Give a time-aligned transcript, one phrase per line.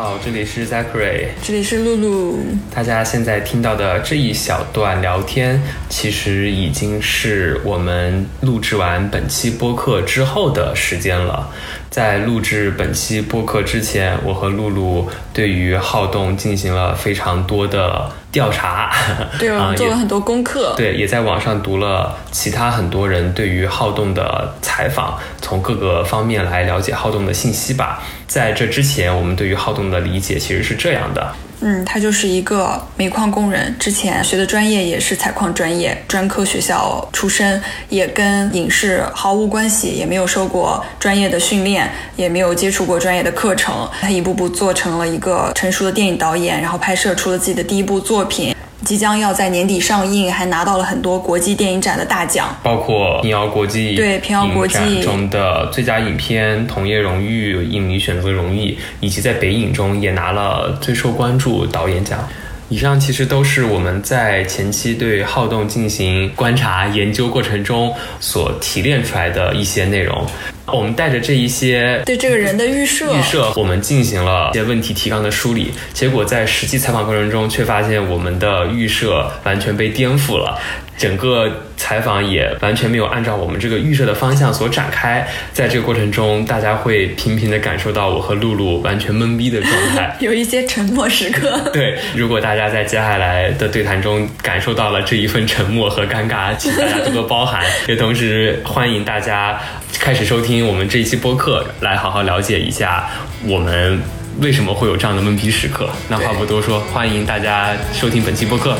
[0.00, 2.38] 好，这里是 Zachary，这里是露露。
[2.72, 11.48] 大家现在听到的这一小段聊天，其实已经是我们录制完本期播客之后的时间了。
[11.90, 18.92] 在录制本期播客之前，我和露露对于好动进行了非常多的调查，
[19.38, 28.02] 对，我们 做了很多功课，对，也在网上读了其他很多人对于好动的采访，从各个方面来了解好动的信息吧。
[28.28, 31.34] 在这之前，我们对于好动的理解其实是这样的。
[31.60, 43.90] 嗯，他就是一个煤矿工人，之前学的专业也是采矿专业，专科学校出身，也跟影视毫无关系，也没有受过专业的训练，也没有接触过专业的课程。
[44.00, 48.54] 他一步步做成了一个成熟的电影导演，然后拍摄出了自己的第一部作品。
[48.84, 62.26] 即将要在年底上映，还拿到了很多国际电影展的大奖，包括平遥国际对平遥国际中的最佳影片同业荣誉、影迷选择荣誉，以及在北影中也拿了最受关注导演奖。
[62.70, 70.26] 以上其实都是我们在前期对好动进行观察研究过程中所提炼出来的一些内容。
[70.72, 75.72] 我们带着这一些对这个人的预设，预设，我们进行了一些问题提纲的梳理。
[75.92, 80.58] 结果在实际采访过程中，却发现我们的预设完全被颠覆了。
[80.96, 85.24] 整个采访也完全没有按照我们这个预设的方向所展开。
[85.52, 91.56] 在这个过程中，大家会频频的感受到我和露露完全懵逼的状态， 有一些沉默时刻。
[91.72, 97.64] 对，如果大家在接下来的对谈中感受到了这一份沉默和尴尬，请大家多多包涵。
[97.86, 99.56] 也同时欢迎大家
[100.00, 103.08] 开始收听我们这一期播客，来好好了解一下
[103.46, 104.00] 我们
[104.40, 105.90] 为什么会有这样的懵逼时刻。
[106.08, 108.76] 那话不多说，欢迎大家收听本期播客。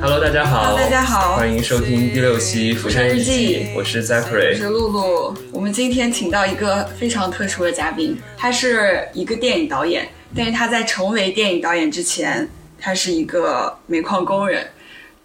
[0.00, 0.76] Hello，大家好。
[0.76, 3.66] 大家好，欢迎收听第六期《釜山日记》。
[3.74, 5.34] 我是 Zachary，我是露露。
[5.52, 12.48] 我们今天请到一个非常特殊的嘉宾，他是一个电影导演，但是他在成为电影导演之前，
[12.80, 14.66] 他是一个煤矿工人。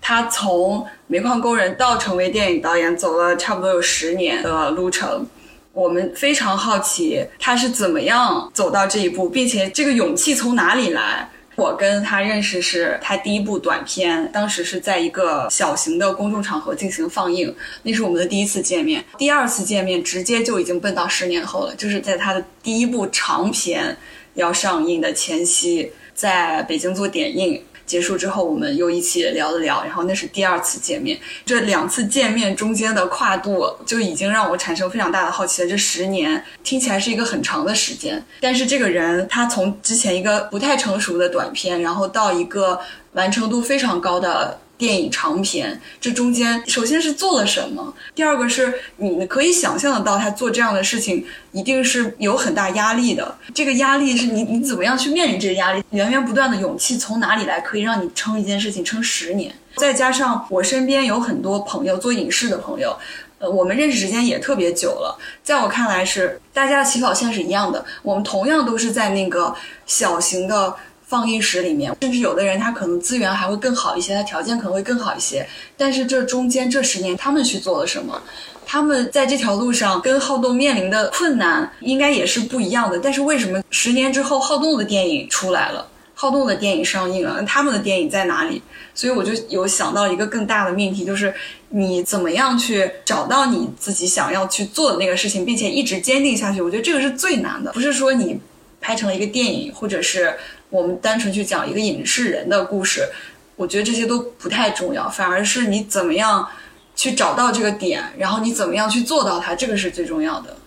[0.06, 5.26] 他从煤矿工人到成为电影导演，走了差不多有十年的路程。
[5.72, 11.30] 我们非常好奇他是怎么样走到这一步，并且这个勇气从哪里来。
[11.56, 19.02] 我跟他认识是他第一部短片，当时是在一个小型的公众场合进行放映，那是我们的第一次见面。
[19.18, 23.96] 第二次见面直接就已经奔到十年后了，就是在他的第一部长片
[24.34, 27.64] 要上映的前夕，在北京做点映。
[27.94, 31.16] 结束之后，我们又一起聊了聊，然后那是第二次见面。
[31.46, 35.70] 这两次见面中间的跨度就已经让我产生非常大的好奇了。
[35.70, 42.80] 这十年听起来是一个很长的时间，但是这个人他从之前一个不太成熟的短片，然后到一个
[43.12, 44.60] 完成度非常高的。
[44.78, 47.94] 电影长片，这中间首先是做了什么？
[48.16, 53.38] 第二个是你可以想象得到，他做这样的事情一定是有很大压力的。
[53.54, 55.84] 这个压力是你你怎么样去面临这个压力？
[55.92, 59.54] 源源不断的勇气从哪里来，可以让你撑一件事情撑十年？
[59.78, 62.98] 再加上我身边有很多朋友做影视的朋友，
[63.40, 65.18] 呃，我们认识时间也特别久了。
[65.44, 69.56] 在我看来，是大家的起跑线是一样的，我们同样都是在那个
[69.86, 70.76] 小型的。
[71.06, 75.46] 放映室里面，甚至有的人他可能资源还会更好一些，他条件可能会更好一些。
[75.78, 78.22] 但是这中间这十年他们去做了什么？
[78.66, 82.98] 他们在这条路上跟好动面临的困难应该也是不一样的。
[82.98, 88.62] 但是为什么十年之后好动的电影出来了，好动的电影上映了，他们的电影在哪里？
[88.96, 91.34] 所以我就有想到一个更大的命题，就是
[91.70, 96.62] 你怎么样去找到你自己想要去做的那个事情，并且一直坚定下去。
[96.62, 98.40] 我觉得这个是最难的，不是说你
[98.80, 100.34] 拍成了一个电影，或者是。
[100.74, 103.08] 我们单纯去讲一个影视人的故事，
[103.56, 106.48] 我觉得这些都不太重要，反而是你怎么样
[106.96, 110.58] 去找到这个点，然后你怎么样去做到它，这个是最重要的。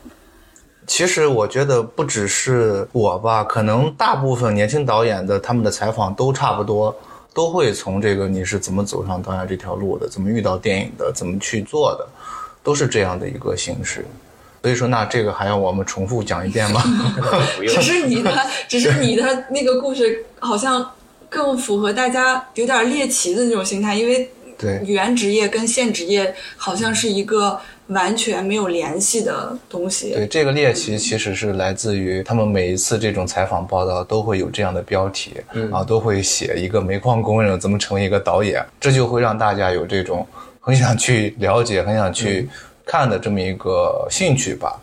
[0.86, 6.96] 其实我觉得不只是我吧，可能大部分年轻导演的他们的采访都差不多，
[7.34, 12.06] 都会从这个你是怎么走上导演这条路的，怎么遇到电影的，怎么去做的，
[12.62, 14.06] 都是这样的一个形式。
[14.66, 16.82] 所以说，那这个还要我们重复讲一遍吗？
[17.68, 18.36] 只是你的，
[18.66, 20.90] 只是你的那个故事，好像
[21.28, 24.28] 更符合大家有点猎奇的那种心态，因为
[24.58, 30.10] 对原职业跟现职业好像是一个完全没有联系的东西。
[30.14, 35.34] 对，这个猎奇其实是来自于他们每一次这种采访报道都会有这样的标题，
[35.70, 40.26] 啊，都会写一个煤矿工人怎么成为一个导演，这就会让大家有这种
[40.58, 42.48] 很想去了解，很想去。
[42.86, 44.80] 看的这么一个兴趣吧，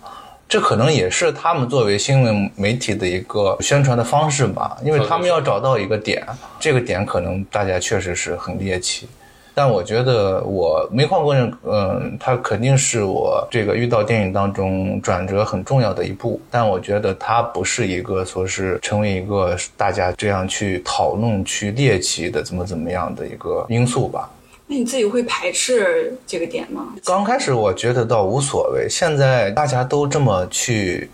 [0.49, 6.21] 这可能也是他们作为新闻媒体的一个宣传的方式吧，因为他们要找到一个点，
[6.59, 9.07] 这个点可能大家确实是很猎奇。
[9.55, 16.41] 但我觉得我煤矿工人，嗯，他肯定是我这个遇到电影当中转折很重要的一步。
[16.49, 24.27] 但我觉得它不是一个说是成为一个大家这样去讨论、去猎奇的怎么怎么样的一个因素吧。
[24.67, 26.93] 那你自己会排斥这个点吗？
[27.05, 31.09] 刚开始我觉得倒无所谓，现在大家都这么去，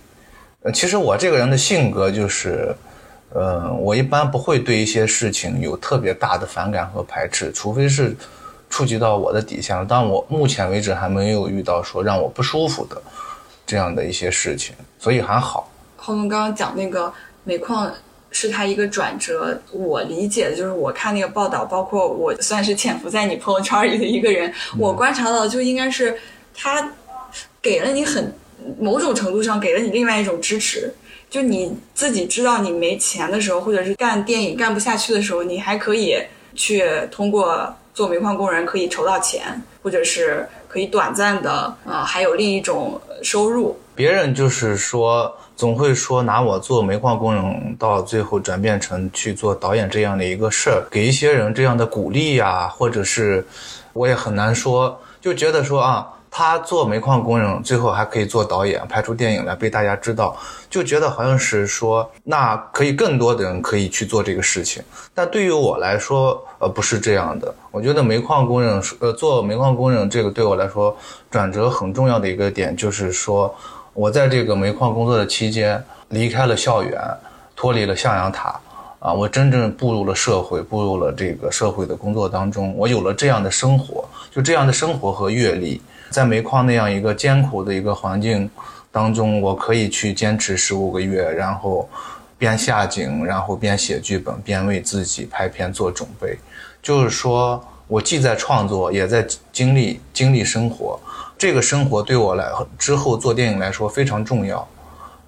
[0.62, 2.76] 呃，其实我这个人的性格就是。
[3.32, 8.18] 呃，我一般不会对一些事情有特别大的反感和排斥，除非是
[8.72, 9.86] 触及到我的底线。
[9.88, 13.00] 但我目前为止还没有遇到说让我不舒服的
[13.68, 15.70] 这样的一些事情，所以还好。
[15.96, 17.14] 浩东刚刚讲那个
[17.44, 17.94] 煤矿
[18.32, 26.16] 是他一个转折，我理解的就是我看那个报道，包括我算是潜伏在你朋友圈里的一个人，我观察到就应该是
[26.54, 26.92] 他
[27.62, 28.34] 给了你很
[28.80, 30.94] 某种程度上给了你另外一种支持。
[31.30, 36.18] 就你自己知道你没钱的时候，或者是干电影干不下去的时候，你还可以
[36.56, 43.78] 去通过做煤矿工人可以筹到钱，或者是可以短暂的啊，还有另一种收入。
[44.00, 53.46] 别人就是说，总会说拿我做煤矿工人，到最后转变成去做导演这样的一个事儿，给一些人这样的鼓励呀，或者是
[53.92, 56.08] 我也很难说，就觉得说啊。
[56.32, 60.38] 他做煤矿工人，最后还可以做导演，拍出电影来被大家知道，
[60.70, 64.82] 就觉得好像是说，那可以更多的人可以去做这个事情。
[65.12, 67.52] 但对于我来说，呃，不是这样的。
[67.72, 70.96] 我觉得煤矿工人，呃，做煤矿工人这个对我来说
[71.32, 73.54] 转折很重要的一个点，就是说
[74.00, 76.98] 我在这个煤矿工作的期间，离开了校园，
[77.54, 78.58] 脱离了象牙塔，
[78.98, 85.82] 啊，我真正步入了社会，步入了这个社会的工作当中，我有了这样的生活，就这样的生活和阅历。
[86.12, 88.50] 在煤矿那样一个艰苦的一个环境
[88.90, 91.90] 当中，我可以去坚持十五个月，然后
[92.38, 96.40] 边下井，然后边写剧本，边为自己拍片做准备。
[96.82, 100.98] 就是说我既在创作，也在经历经历生活。
[101.40, 104.68] 这个生活对我来之后做电影来说非常重要。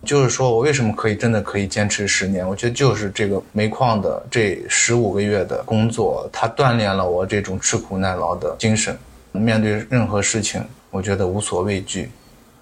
[0.03, 2.45] 就是说我为什么可以真的可以坚持十年？
[2.45, 8.97] 我觉得就是这个煤矿的这十五个月的工作，它锻炼了我这种吃苦耐劳的精神。
[9.31, 12.11] 面对任何事情，我觉得无所畏惧，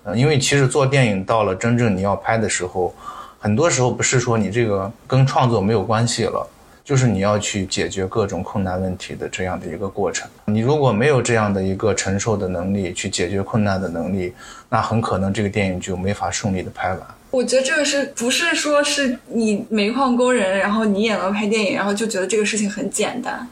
[0.04, 2.94] 嗯，因为其实做电影到了真正你要拍的时候，
[3.40, 6.48] 很多时候不是说你这个跟创作没有关系了，
[6.89, 10.27] 就是你要去解决各种困难问题的这样的一个过程。
[10.45, 14.33] 你如果没有这样的一个承受的能力，去解决困难的能力，
[14.69, 17.00] 那很可能这个电影就没法顺利的拍完。
[17.30, 23.47] 我觉得这个是不是说是你煤矿工人，然后你也能拍电影，然后就觉得这个事情很简单。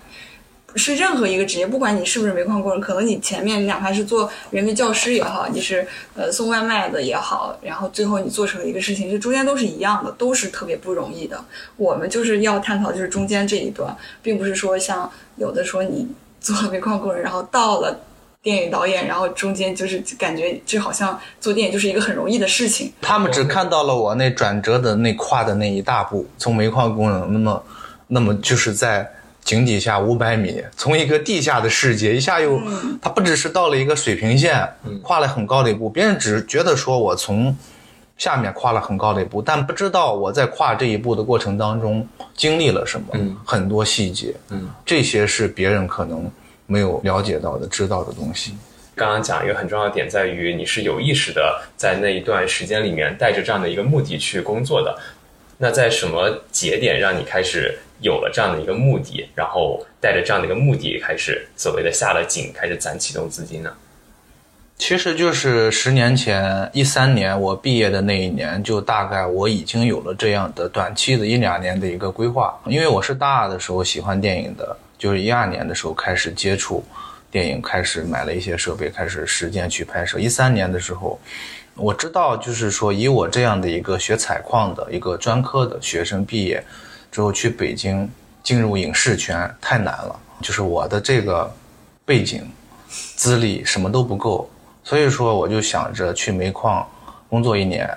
[0.75, 11.43] 是任何一个职业，不管你是不是煤矿工人，可能你前面哪怕是做人民教师也好，你是呃送外卖的也好，然后最后你做成了一个事情，这中间都是一样的，都是特别不容易的。
[11.77, 16.07] 我们就是要探讨就是中间这一段，并不是说像有的说你
[16.39, 17.99] 做煤矿工人，然后到了
[18.43, 22.91] 电影导演，然后中间就是感觉就好像做电影就是一个很容易的事情。
[23.01, 27.63] 他们只看到了我那转折的那跨的那一大步，从煤矿工人那么
[28.07, 29.09] 那么就是在。
[29.47, 32.59] 井底下五百米，从一个地下的世界一下又，
[33.01, 34.67] 他不只是到了一个水平线，
[35.01, 35.89] 跨了很高的一步。
[35.89, 37.55] 别人只觉得说我从
[38.17, 42.05] 下面跨了很高的一步，但不知道我在跨这一步的过程当中
[42.35, 43.07] 经历了什么，
[43.45, 44.35] 很多细节，
[44.85, 46.29] 这些是别人可能
[46.65, 48.53] 没有了解到的、知道的东西。
[48.95, 54.93] 刚刚讲一个很重要的点在于，你是有意识的在那一段时间里面带着这样的一个目的去工作的。
[55.57, 57.79] 那在什么节点让你开始？
[57.99, 63.71] 有了这样的一个目的，然后带着这样的一个目的开始所谓的下了井，开始攒启动资金呢。
[64.77, 72.55] 其实就是十年前，一三年我毕业的那一年，就大概我已经有了这样的短期的一两年的一个规划。
[72.67, 76.83] 因为我是大二的时候喜欢电影的，就是一二年的时候开始接触
[77.31, 80.19] 电影，开始买了一些设备，开始实践去拍摄。
[80.19, 81.19] 一三年的时候，
[81.73, 86.63] 我知道就是说，以我这样的一个学采矿的一个专科的学生毕业。
[87.11, 88.09] 之后去北京
[88.43, 91.51] 进入影视圈太难了，就是我的这个
[92.05, 92.49] 背景、
[93.15, 94.49] 资历什么都不够，
[94.83, 96.87] 所以说我就想着去煤矿
[97.29, 97.89] 工作一年。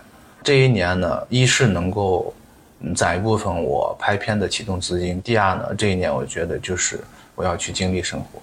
[0.42, 2.34] 这一年呢，一是能够
[2.96, 6.98] 攒一部分我拍片的启动资金；第二呢，这一年我觉得就是
[7.34, 8.40] 我要去经历生活，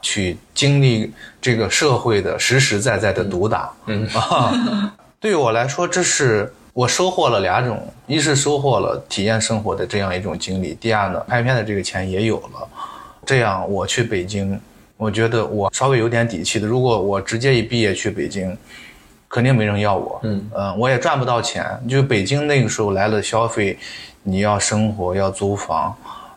[0.00, 3.72] 去经历这个社会的实实在在的毒打。
[3.86, 6.52] 嗯 啊，对于我来说，这是。
[6.72, 12.68] 我收获了两种，一是收获了体验生活的这样一种经历，第二呢，拍片的这个钱也有了，
[13.26, 14.58] 这样我去北京，
[14.96, 16.66] 我觉得我稍微有点底气的。
[16.66, 18.56] 如果我直接一毕业去北京，
[19.28, 21.66] 肯定没人要我，嗯嗯，我也赚不到钱。
[21.86, 23.78] 就北京那个时候来了消费，
[24.22, 25.94] 你要生活要租房，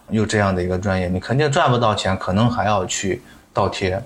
[0.10, 3.22] 又这样的一个专业，你肯定赚不到钱，可能还要去
[3.54, 3.98] 倒贴。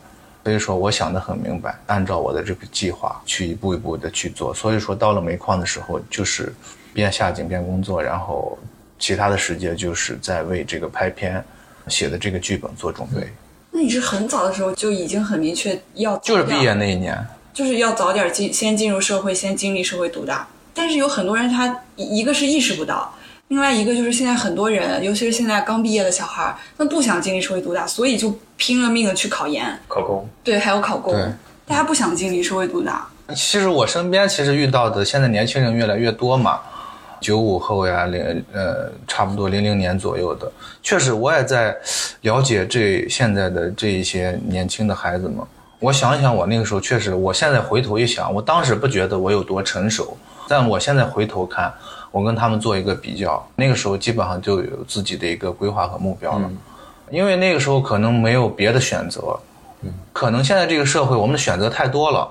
[0.44, 4.54] 所以说，我想得很明白，按照我的这个计划去一步一步的去做。
[4.54, 6.54] 所以说，到了煤矿的时候，就是
[6.94, 8.58] 边下井边工作，然后
[8.98, 11.44] 其他的时间就是在为这个拍片
[11.88, 13.28] 写的这个剧本做准备。
[13.72, 17.16] 那你是很早的时候就已经很明确要就是毕业，那一年，
[17.54, 20.48] 就是要早点进，先进入社会，先经历社会毒打。
[20.74, 23.14] 但是有很多人他一个是意识不到，
[23.50, 31.14] 另外一个就是现在很多人，尤其是现在刚毕业的小孩儿，他不想经历社会毒打，所以就拼了命的去考研，考公，对，还有考公，
[31.66, 33.08] 大家不想经历社会毒打。
[33.30, 36.60] 其实我身边其实遇到的现在年轻人越来越多嘛，
[37.20, 40.52] 九五后呀，零呃差不多零零年左右的，
[40.84, 41.76] 确实我也在
[42.22, 45.38] 了解这现在的这一些年轻的孩子们。
[45.80, 50.16] 我想一想，我那个时候确实，我现在回头一想，我当时不觉得我有多成熟，
[50.48, 51.74] 但我现在回头看，
[52.12, 56.50] 我跟他们做一个比较，那个时候基本上就有自己的一个规划和目标了，
[57.12, 59.40] 因为那个时候可能没有别的选择，
[59.82, 62.28] 嗯可能现在这个社会我们的选择太多了。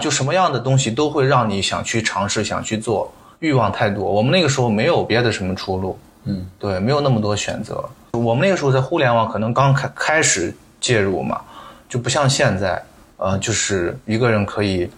[0.00, 4.04] 就什么样的东西都会让你想去尝试、想去做，欲望太多。
[4.04, 7.82] 我们那个时候没有别的什么出路，嗯，对，没有那么多选择。
[8.10, 11.40] 我们那个时候在互联网可能刚开开始介入嘛，
[11.88, 12.82] 就不像现在，
[13.18, 14.90] 呃，就是一个人可以，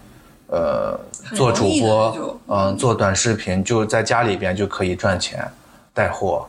[0.49, 0.99] 呃，
[1.35, 5.47] 做主播就，嗯、做短视频，就在家里边就可以赚钱，
[5.93, 6.47] 带货。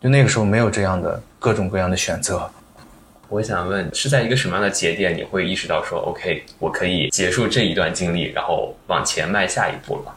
[0.00, 2.48] 就那个时候没有这样的各种各样的选择。
[3.28, 10.14] 我想问，是在一个什么样的节点，你会意识到说，OK，我可以结束这一段经历，然后往前迈下一步了？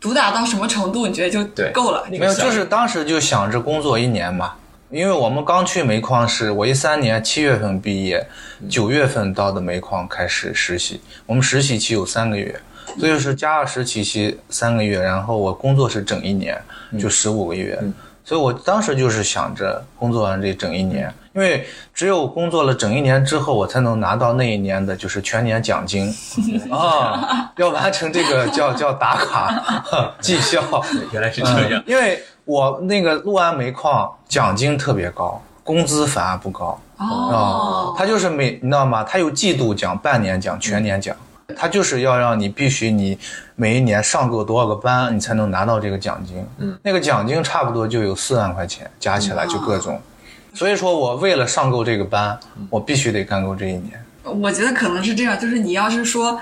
[0.00, 2.06] 毒打到什么程度，你觉得就对够了？
[2.10, 4.54] 没有，就是当时就想着工作一年嘛，
[4.90, 8.26] 因为我们刚去煤矿是，我一三年七月份毕业，
[8.68, 12.60] 九月份到的煤矿开始实习，我们实习期有三个月，
[12.98, 16.60] 所以是加上实习期三个月，然后我工作是整一年，
[16.98, 17.78] 就十五个月。
[18.22, 26.14] 所以我当时就是想着工作完这整一年，因为只有工作了整一年之后，我才能拿到那一年的就是全年奖金
[26.70, 30.62] 啊，要完成这个叫叫打卡 绩效。
[31.12, 39.04] 原来是这样嗯，因为我那个六安煤矿奖金特别高，工资反而不高啊、哦，他就是每你知道吗？
[39.04, 41.14] 他有季度奖、半年奖、全年奖，
[41.56, 43.16] 他就是要让你必须你
[43.54, 46.44] 每一年上够多少个班，你才能拿到这个奖金。
[46.58, 50.00] 嗯，那个奖金差不多就有四万块钱，加起来就各种。
[50.52, 52.36] 所以说我为了上够这个班，
[52.68, 54.04] 我必须得干够这一年。
[54.24, 56.40] 我觉得可能是这样，就是你要是说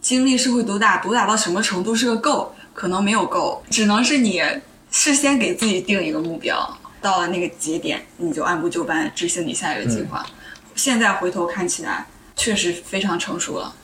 [0.00, 4.42] 经历社会毒打，毒打到什么程度是个够，可能没有够，只能是你
[4.90, 10.24] 事先给自己定一个目标，到了那个节点，你就按部就班执行你下一个计划。
[10.74, 13.74] 现在回头看起来，确实非常成熟了，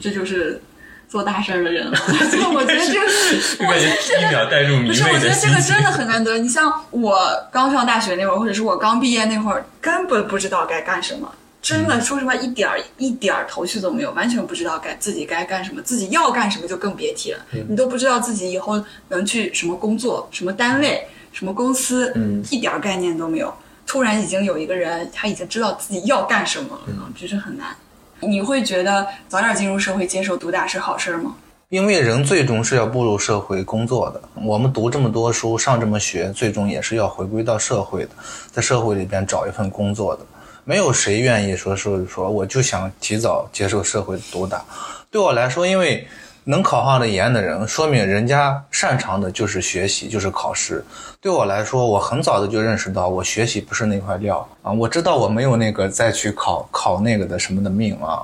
[0.00, 0.62] 这就是
[1.08, 1.96] 做大事儿的人了。
[2.30, 5.82] 就我觉得这个是，感觉一秒带入迷不是，我觉得这个真。
[5.82, 6.38] 的很难得。
[6.38, 7.18] 你像我
[7.52, 11.30] 刚上大学那会儿，或者是我刚毕业那会儿，根本不知道该干什么。
[11.64, 17.38] 真的，说实话，一点儿一点儿头绪都没有，完全不知道该自己该干什么，自己要干什么就更别提了。
[17.66, 18.78] 你都不知道自己以后
[19.08, 21.02] 能去什么工作、什么单位、
[21.32, 23.50] 什么公司，嗯一点儿概念都没有。
[23.86, 27.74] 突然已经有一个人，他已经知道自己要干什么了，嗯，这是很难。
[28.20, 31.34] 你会觉得早点进入社会、接受毒打是好事儿吗？
[31.70, 38.10] 因为人最终是要步入社会工作的，我们读这么多书，上这么学，最终也是要回归到社会的，
[38.52, 40.24] 在社会里边找一份工作的。
[40.64, 44.64] 没有谁愿意说说说我就想提早接受社会的毒打。
[45.10, 46.06] 对我来说，因为
[46.44, 50.84] 能考上的研的人，说明人家擅长的就是学习，就是考试。
[51.20, 54.72] 对我来说，我很早的就认识到，我学习不是那块料啊。
[54.72, 58.22] 我知道我没有那个再去考考那个的什么的命啊。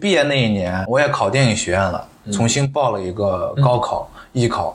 [0.00, 4.74] 毕业那一年，我也考电影学院了，重新报了一个高考、艺考，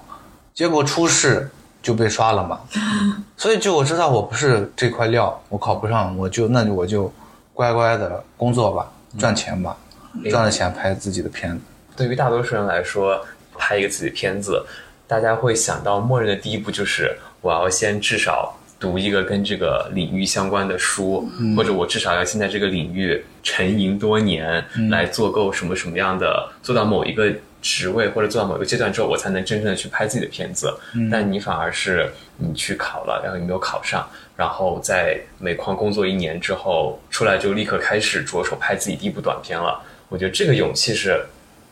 [0.53, 1.50] 结果初试
[1.85, 2.59] 就被刷了嘛。
[3.37, 7.13] 所以就我知道我不是这块料，我考不上，我就那就我就
[7.53, 9.77] 乖乖的工作吧，赚钱吧，
[10.31, 11.59] 赚了钱拍自己的片子。
[11.95, 13.23] 对于大多数人来说，
[13.55, 14.65] 拍一个自己的片子，
[15.05, 27.31] 大家会想到默认的第一步就是我要先至少读一个跟这个领域相关的书，或者我至少要先在这个领域沉吟多年，来做够什么什么样的，做到某一个
[27.65, 30.72] 职位或者做到某一个阶段之后，我才能真正的去拍自己的片子。
[31.12, 32.07] 但你反而是
[32.38, 34.07] 你去考了，然后你没有考上，
[34.38, 39.81] 然后在煤矿工作一年之后出来就立刻开始着手拍自己第一部短片了。
[40.10, 41.25] 我觉得这个勇气是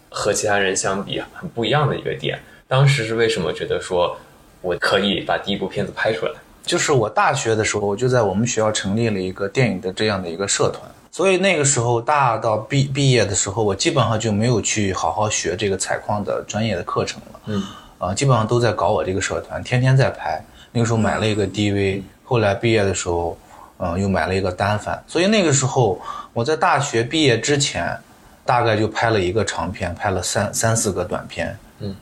[0.09, 2.39] 和其他人相比很不一样的一个点。
[2.67, 4.17] 当时是为什么觉得说
[4.61, 6.33] 我可以把第一部片子拍出来？
[6.63, 10.81] 就是我大学的时候，我就在我们学校成立了一个电影的这样的一个社团，
[11.13, 17.39] 所以那个时候大到毕毕业的时候，我基本上就没有去好好学这个采矿的专业的课程了。
[17.45, 17.63] 嗯，
[17.99, 20.43] 啊，基本上都在搞我这个社团，天天在拍。
[20.71, 23.37] 那个时候买了一个 DV，后来毕业的时候，
[23.77, 26.01] 嗯，又买了一个单反，所以那个时候
[26.33, 27.95] 我在大学毕业之前，
[28.43, 31.95] 大概就拍了一个长片，拍了三三四个短片，嗯，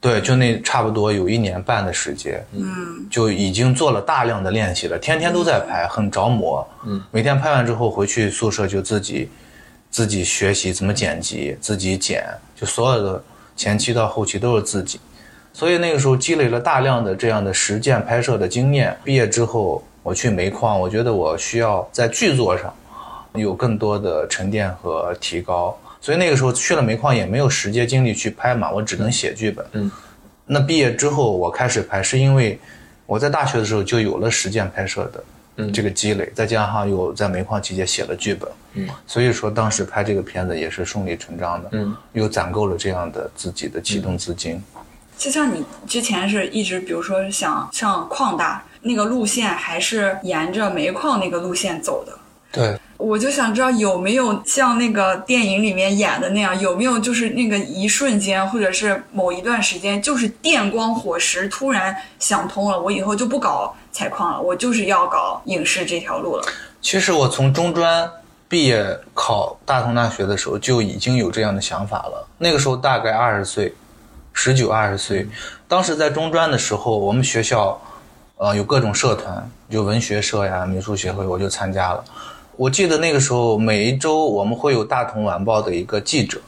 [0.00, 6.66] 对，就那差不多有一年半的时间，嗯就已经做了大量的练习了，天天都在拍，很着魔。
[6.86, 9.28] 嗯，每天拍完之后回去宿舍就自己
[9.90, 12.24] 自己学习怎么剪辑，自己剪，
[12.54, 13.24] 就所有的
[13.56, 15.00] 前期到后期都是自己。
[15.52, 18.96] 所以那个时候积累了大量的这样的实践拍摄的经验。
[19.02, 22.72] 毕业之后我去煤矿，我觉得我需要在剧作上
[23.34, 25.76] 有更多的沉淀和提高。
[26.00, 29.64] 所以那个时候去了煤矿也没有时间精力去拍嘛，我只能写剧本。
[29.72, 29.90] 嗯，
[30.46, 32.58] 那毕业之后我开始拍，是因为
[33.06, 44.62] 我在大学的时候就有了实践拍摄的这个积累，再加上又在煤矿期间写了剧本，嗯，所以说当时拍这个片子也是顺理成章的，嗯，又攒够了这样的自己的启动资金。
[45.16, 52.16] 就像你之前是一直，比如说想上矿大那个路线，还是沿着煤矿那个路线走的。
[52.52, 66.44] 对，我就想知道有没有像那个电影里面演的那样，有没有就是那个一瞬间，或者是某一段时间，就是电光火石，突然想通了，我以后就不搞采矿了，我就是要搞影视这条路了。
[66.82, 68.10] 其实我从中专
[68.48, 72.28] 毕业考大同大学的时候就已经有这样的想法了。
[72.38, 73.72] 那个时候大概二十岁，
[74.32, 75.28] 十九二十岁。
[75.68, 77.80] 当时在中专的时候，我们学校，
[78.38, 82.04] 呃，有各种社团，就文学社呀、美术协会，我就参加了。
[82.58, 86.40] 我记得那个时候每一周我们会有大同晚报的一个记者，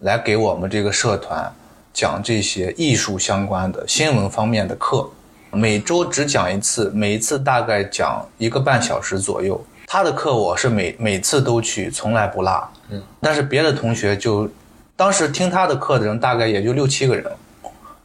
[0.00, 1.50] 来给我们这个社团
[1.94, 5.08] 讲这些艺术相关的新闻方面的课。
[5.50, 9.58] 每周只讲一次，每一次大概讲一个半小时左右。
[9.86, 12.68] 他的课我是每每次都去，从来不落。
[12.90, 14.46] 嗯，但是别的同学就，
[14.94, 17.32] 当时听他的课的人大概也就六七个人，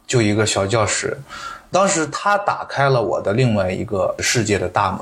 [0.06, 1.20] 就一个小教室。
[1.70, 5.00] 当时他打开了我的另外一个世界的大门，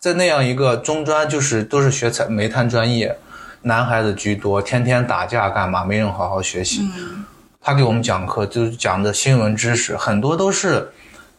[0.00, 3.14] 在那样一个中专，就是都是学材煤炭专业，
[3.60, 5.84] 男孩子居多，天天打架干嘛？
[5.84, 6.90] 没人好好学习。
[6.96, 7.24] 嗯
[7.62, 10.90] 他给我们讲课，就是讲的新闻知识，很多都是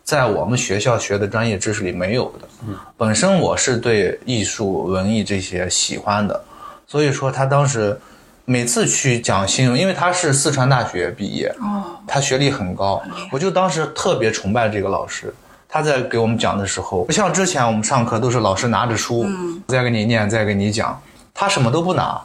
[0.04, 2.47] 在我们学校学的专业知识里没有的。
[2.95, 6.39] 本身我是对艺术、文艺这些喜欢的，
[6.86, 8.00] 所以说他当时
[8.45, 15.34] 每次去讲新闻，因为他是四川大学毕业，哦，他学历很高，我就当时特别崇拜这个老师。
[15.73, 19.25] 他在给我们讲的时候，不像之前我们上课都是老师拿着书，
[19.69, 21.01] 再给你念，再给你讲，
[21.34, 22.21] 他什么都不拿，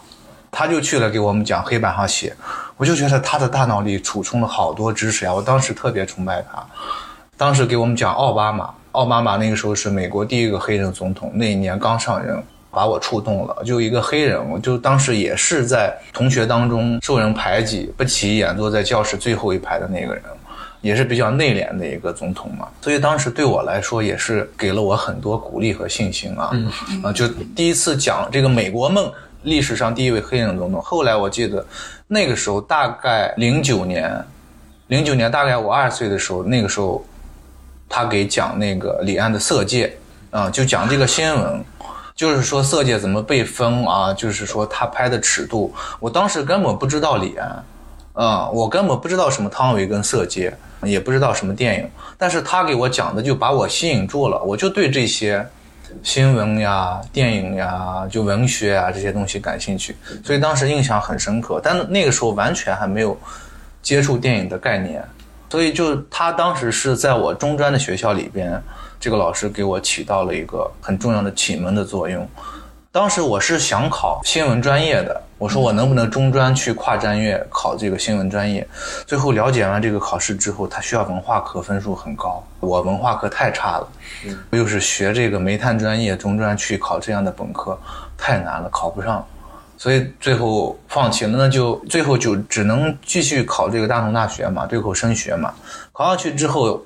[0.50, 2.34] 他就去了给我们讲，黑板上写。
[2.76, 6.60] 我就觉得他的大脑里储存了好多知识呀，我当时特别崇拜他。
[7.36, 13.62] 当时给我们讲奥巴马，奥巴马那个时候是美国第一个黑人总统，那一年刚上任，把我触动了。
[13.64, 20.24] 就一个黑人，我就当时也是在同学当中受人排挤，不起眼，坐在教室最后一排的那个人，
[20.86, 22.68] 也是比较内敛的一个总统嘛。
[22.80, 26.52] 所以当时对我来说也是给了我很多鼓励和信心啊。
[27.02, 30.80] 啊，就第一次讲这个美国梦，历史上第一位黑人总统。
[30.80, 31.66] 后来我记得
[32.06, 34.24] 那个时候大概零九年，
[34.86, 37.04] 零九年大概我二十岁的时候，那个时候。
[37.88, 39.96] 他给讲那个李安的《色戒》，
[40.36, 41.64] 啊，就讲这个新闻，
[42.16, 47.64] 就是说《色戒》怎么被封啊，就是说他拍的尺度，我当时根本不知道李安，
[48.14, 50.50] 啊，我根本不知道什么汤唯跟《色戒》，
[50.82, 55.46] 也不知道什么电影，但是他给我讲的就把我吸引住了，我就对这些
[56.02, 63.18] 新闻呀、电影呀、就文学啊这些东西感兴趣，所以当时印象很深刻，但那个时候完全还没有
[63.82, 65.02] 接触电影的概念。
[65.48, 68.60] 所以就他当时是在我中专的学校里边，
[68.98, 72.28] 这个老师给我起到了一个很重要的启蒙的作用。
[72.96, 78.66] 当时我是想考新闻专业的，我说我能不能中专去跨专业考这个新闻专业？
[79.06, 83.88] 最后了解完这个考试之后，他需要文化课分数很高，我文化课太差了，
[84.52, 87.78] 又是学这个煤炭专业，中专去考这样的本科
[88.16, 89.22] 太难了，考不上。
[89.76, 95.52] 所以最后放弃了，那就最后就只能继续考这个大同大学嘛，对口升学嘛。
[95.92, 96.82] 考上去之后，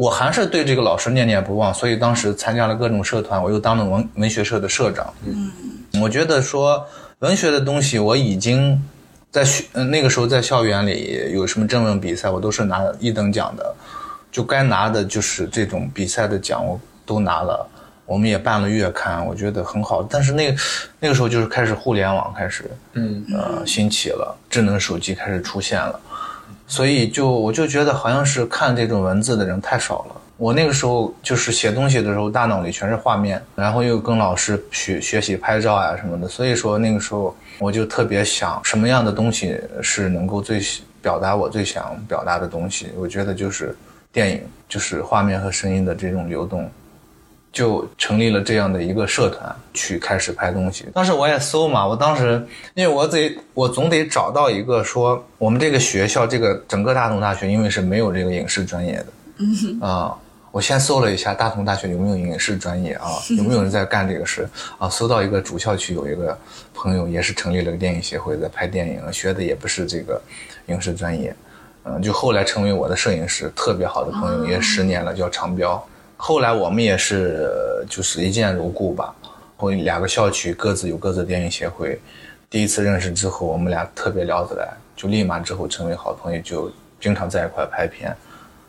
[0.00, 5.12] 我还是对这个老师念念不忘，所以当时参加了各种社团，我又当了文文学社的社长。
[5.26, 5.52] 嗯，
[6.00, 6.82] 我觉得说
[7.18, 8.82] 文学的东西，我已经
[9.30, 13.74] 在学那个时候在校园里有什么征文比赛，我都是拿一等奖的，
[14.32, 17.68] 就该拿的就是这种比赛的奖，我都拿了。
[18.06, 20.02] 我们也办了月刊，我觉得很好。
[20.02, 20.58] 但是那个
[20.98, 26.00] 那个时候就是开始互联网开始，嗯呃，兴起了，智能手机开始出现了，
[26.70, 30.16] 所以就我就觉得好像是看这种文字的人太少了。
[30.36, 40.62] 我那个时候就是写东西的时候，大脑里全是画面，然后又跟老师学学习拍照呀什么的，所以说那个时候我就特别想什么样的东西是能够最
[41.02, 42.86] 表达我最想表达的东西。
[42.96, 43.76] 我觉得就是
[44.12, 46.70] 电影，就是画面和声音的这种流动。
[47.52, 50.86] 就成立了这样的一个社团，去开始拍东西。
[50.94, 59.06] 当时我也搜嘛，我当时因为我得我总得找到一个说我们这个学校这个整个大同大学，因为是没有这个影视专业的，
[59.38, 60.16] 嗯啊。
[60.52, 63.06] 我先搜了一下大同大学有没有影视专业啊，
[63.38, 64.90] 有没有人在干这个事啊？
[64.90, 66.36] 搜到一个主校区有一个
[66.74, 70.20] 朋友也是成立了个电影协会，在拍电影，学的也不是这个
[70.66, 71.32] 影视专业，
[71.84, 75.80] 嗯，就后来成为我的摄影师，特别好的朋友，也十年了，叫长彪。
[76.22, 77.50] 后来我们也是
[77.88, 79.14] 就是一见如故吧，
[79.56, 81.98] 后两个校区各自有各自的电影协会，
[82.50, 88.14] 第一次认识之后，我们俩特别聊得来，就立马之后成为好朋友，就经常在一块拍片。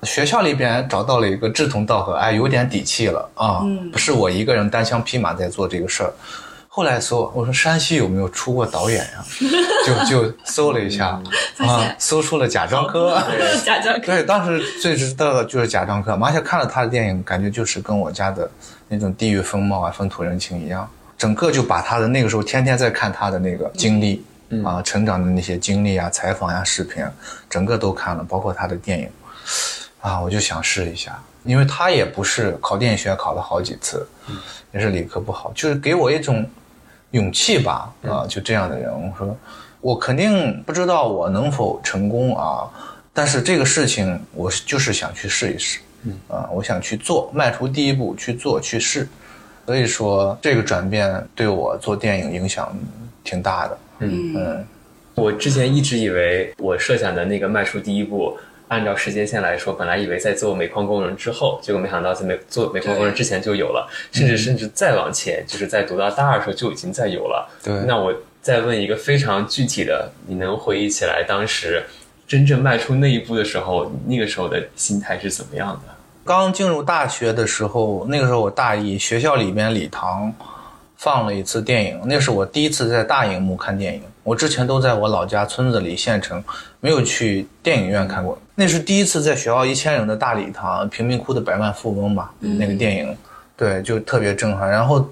[0.04, 3.62] 学校里边找到了一个志同道合，哎，有点底气了啊！
[3.92, 6.14] 不是我一个人单枪匹马在做这个事儿。
[6.74, 9.26] 后来搜，我说山西有没有出过导演呀？
[9.86, 11.22] 就就搜了一下，
[11.58, 13.22] 啊，搜出了贾樟柯。
[13.66, 14.06] 贾樟柯。
[14.06, 16.14] 对，当时最知道的就是贾樟柯。
[16.14, 18.50] 而且看了他的电影，感觉就是跟我家的
[18.88, 20.90] 那种地域风貌啊、风土人情一样。
[21.18, 24.24] 整个就把他的那个时候天天在看他的那个经历
[24.64, 27.06] 啊、成长的那些经历啊、采访呀、视频，
[27.50, 29.10] 整个都看了，包括他的电影。
[30.00, 34.08] 啊，我就想试一下，因为他也不是考电影学院考了好几次，
[34.72, 36.50] 也是理科不好，就是给我一种
[37.12, 37.94] 勇气吧。
[38.04, 39.38] 啊，就这样的人，我说
[39.80, 42.70] 我肯定不知道我能否成功啊，
[43.14, 49.08] 但是这个事情我就是想去试一试，嗯啊，我想去做，迈出第一步去做去试，
[49.66, 52.76] 所以说这个转变对我做电影影响
[53.24, 53.78] 挺大的。
[54.00, 54.66] 嗯嗯，
[55.16, 58.38] 我之前一直以为我设想的那个迈出第一步。
[58.72, 67.50] 按照时间线来说，本来以为在做煤矿工人之后，结果没想到在煤做煤矿工人之前就有了，甚至甚至再往前，就是在读到大二时候就已经在有了。
[67.62, 71.84] 对，那我再问一个非常具体的，你能回忆起来当时
[72.26, 75.94] 真正迈出那一步的时候，那个时候的心态是怎么样的？
[76.24, 80.34] 刚进入大学的时候，那个时候我大一，学校里面礼堂
[80.96, 84.02] 放了一次电影，那是我第一次在大荧幕看电影。
[84.24, 86.44] 我之前都在我老家村子里县城，
[86.80, 88.38] 没有去电影院看过。
[88.54, 93.18] 那是第一次在学校一千人的大礼堂，贫民窟的百万富翁吧，那个电影，
[93.58, 94.70] 对，就特别震撼。
[94.70, 95.10] 然后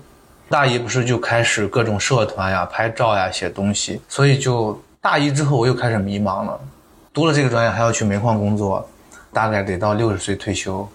[0.47, 6.59] 大一不是就开始各种社团呀、拍照呀、写东西，所以就大一之后我又开始迷茫了。
[7.11, 8.87] 读了这个专业还要去煤矿工作，
[9.33, 10.87] 大概得到六十岁退休，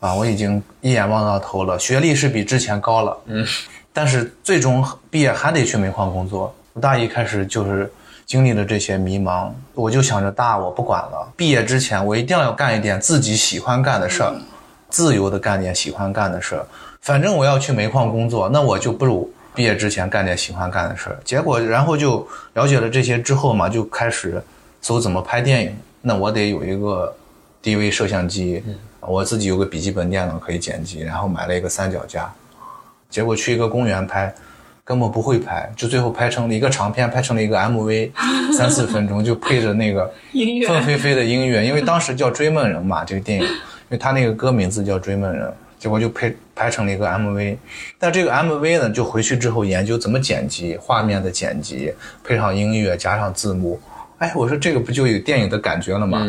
[0.00, 1.78] 啊，我已经一眼望到头了。
[1.78, 3.46] 学历是比之前高了，嗯，
[3.94, 6.54] 但是最终毕业还得去煤矿工作。
[6.80, 7.90] 大一开始就是
[8.26, 11.32] 经历了这些迷茫，我就想着大我不管了。
[11.36, 14.34] 毕业之前我一定要干一点自己喜欢干的事儿，
[14.90, 16.66] 自由的干点喜欢干的事儿。
[17.00, 21.18] 反正我要去煤矿工作，那我就不如毕业之前干点喜欢干的事儿。
[21.24, 24.42] 结果然后就了解了这些之后嘛，就开始
[24.82, 25.76] 搜怎么拍电影。
[26.02, 27.14] 那我得有一个
[27.62, 28.62] DV 摄像机，
[29.00, 32.30] 我自己有个笔记本电脑可以剪辑，然后买了一个三脚架。
[33.08, 34.34] 结果去一个公园拍。
[34.86, 38.08] 根本不会拍，就最后拍成了一个长片，拍成了一个 MV，
[38.56, 40.08] 三四分钟就配着那个
[40.64, 43.50] 凤飞飞的音乐，因为当时叫《追梦人》嘛，这个电影，因
[43.88, 45.44] 为他那个歌名字叫《追梦人》，
[45.76, 47.56] 结果就配拍成了一个 MV。
[47.98, 53.80] 但这个 MV 呢，就回去之后研究怎么剪辑，画面的剪辑，配上音乐，加上字幕，
[54.18, 56.24] 哎，我说这个不就有电影的感觉了吗？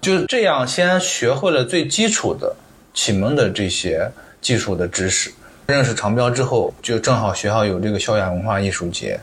[0.00, 2.56] 就这样，先学会了最基础的
[2.92, 5.30] 启蒙的这些技术的知识。
[5.70, 9.18] 认识长标之后，就正好学校有这个校园文化艺术节，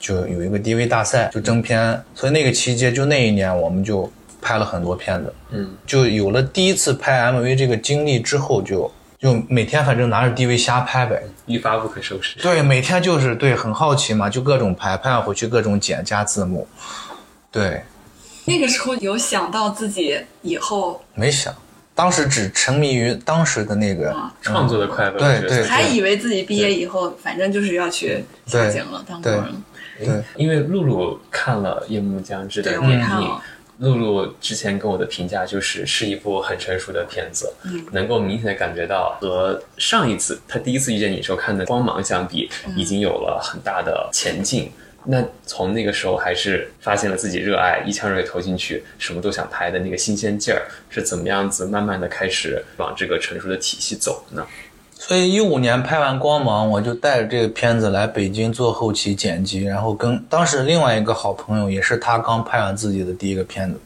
[0.00, 2.02] 就有一个 DV 大赛，就征片。
[2.14, 5.34] 所以那个期间，就那一年，我们就拍了很多片子。
[5.50, 12.38] 嗯，就有了第一次拍 MV 这个经历之后，就就每天反正拿着 DV 瞎拍呗，一发不可收拾。
[12.40, 16.66] 对，每天就是对，很好奇嘛，就各种拍，拍完回去各种剪加字幕。
[17.50, 17.82] 对，
[18.44, 21.54] 那个时候有想到自己以后没想。
[21.94, 29.44] 当时只沉迷于当时的那个创作的快乐，对对，还以为自己毕业以后反正就是要去下井了，当工人。
[29.98, 33.30] 对，因为露露看了《夜幕将至》的电影，
[33.78, 37.52] 露露之前跟我的评价就是是一部很成熟的片子，
[37.92, 44.72] 能够明显的感觉到和上一次他第一次遇见你时候看的《光芒》相比，已经有了很大的前进。
[45.04, 54.46] 那从那个时候还是发现了自己热爱，一腔热血投进去，什么都想拍的那个新鲜劲儿，是怎么样子慢慢的开始往这个成熟的体系走呢？
[54.94, 63.80] 所以一五年拍完《光芒》，我就带着这个片子来北京做后期剪辑，然后跟当时另外一个好朋友，也是他刚拍完自己的第一个片子，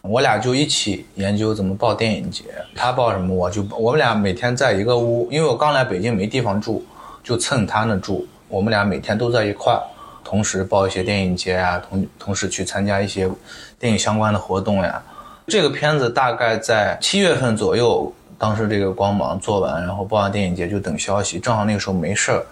[0.00, 2.44] 我俩就一起研究怎么报电影节。
[2.74, 6.82] 他报什么，我就我们俩每天在一个屋，因为我刚来北京没地方住，
[7.22, 8.26] 就蹭他那住。
[8.48, 9.82] 我们俩每天都在一块儿。
[10.24, 13.30] 同时报一些电影节啊，同同时去参加一些
[13.78, 15.00] 电影相关的活动呀。
[15.46, 22.42] 这个片子大概在七月份左右当时这个光芒做完，然后报完电影节就等消息，正好那个时候没事儿，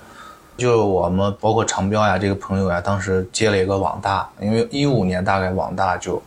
[0.58, 6.22] 就我们包括长标呀这个朋友呀，当时接了一个网大，因为一五年大概网大就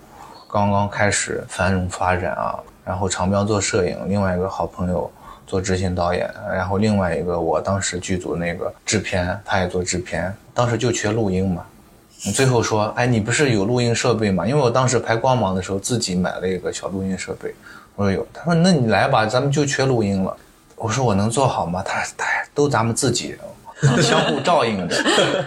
[0.51, 5.09] 刚刚开始繁荣发展啊，然后长标做摄影，另外一个好朋友
[5.45, 11.63] 做执行导演，然后另外一个我当时剧组那个制片，他也做制片，当时就缺录音嘛。
[12.33, 14.47] 最后说，哎，你不是有录音设备吗？
[14.47, 17.53] 因为我当时拍光芒的时候自己买了一个小录音设备，
[17.95, 18.25] 我说有。
[18.33, 20.35] 他说那你来吧，咱们就缺录音了。
[20.75, 21.83] 我说我能做好吗？
[21.85, 24.95] 他说哎，都咱们自己人，相互照应着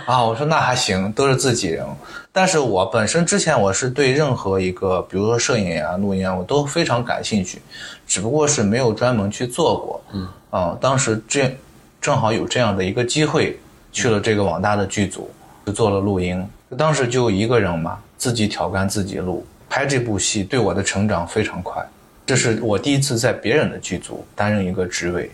[0.06, 0.22] 啊。
[0.22, 1.84] 我说那还行，都是自己人。
[2.30, 7.60] 但是我本身之前我是对任何一个，比如说摄影啊、录音啊，我都非常感兴趣，
[8.08, 10.02] 只不过是没有专门去做过。
[10.12, 11.54] 嗯啊，当时这
[12.00, 13.56] 正好有这样的一个机会，
[13.92, 15.30] 去了这个网大的剧组，
[15.66, 16.42] 就做了录音。
[16.76, 21.86] 当时就一个人嘛，自己挑杆自己录，拍这部戏对我的成长非常快。
[22.24, 25.30] 这是我第一次在别人的剧组担任一个职位，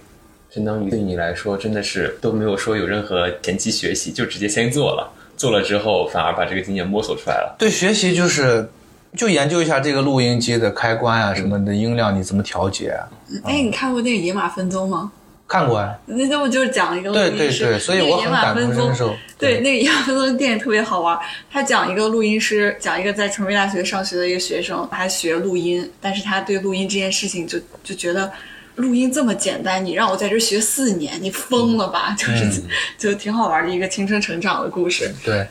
[0.51, 7.57] 相当于对你来说真的是都没有说有任何前期学习，就直接先做了，做了之后反而把这个经验摸索出来了。
[7.59, 8.69] 对学习就是
[9.17, 13.09] 就研究一下这个录音机的开关啊什么的音量你怎么调节啊？
[13.45, 15.13] 哎，你看过那个《野马分鬃》吗？
[15.47, 17.65] 看过啊，那那不就是讲一个录对音师？
[17.65, 19.15] 对对，所以我很感同身受。
[19.39, 21.19] 对，那个《野马分鬃》电影特别好玩，
[21.51, 28.31] 他讲一个录音师，讲一个在传媒大学上学的一个学生，他学录音，但是他对录音这件事情就就觉得。
[28.77, 32.13] 录音这么简单，你让我在这学四年，你疯了吧？
[32.19, 32.61] 就是、
[32.99, 35.15] 就挺好玩的一个青春成长的故事。
[35.25, 35.47] 对，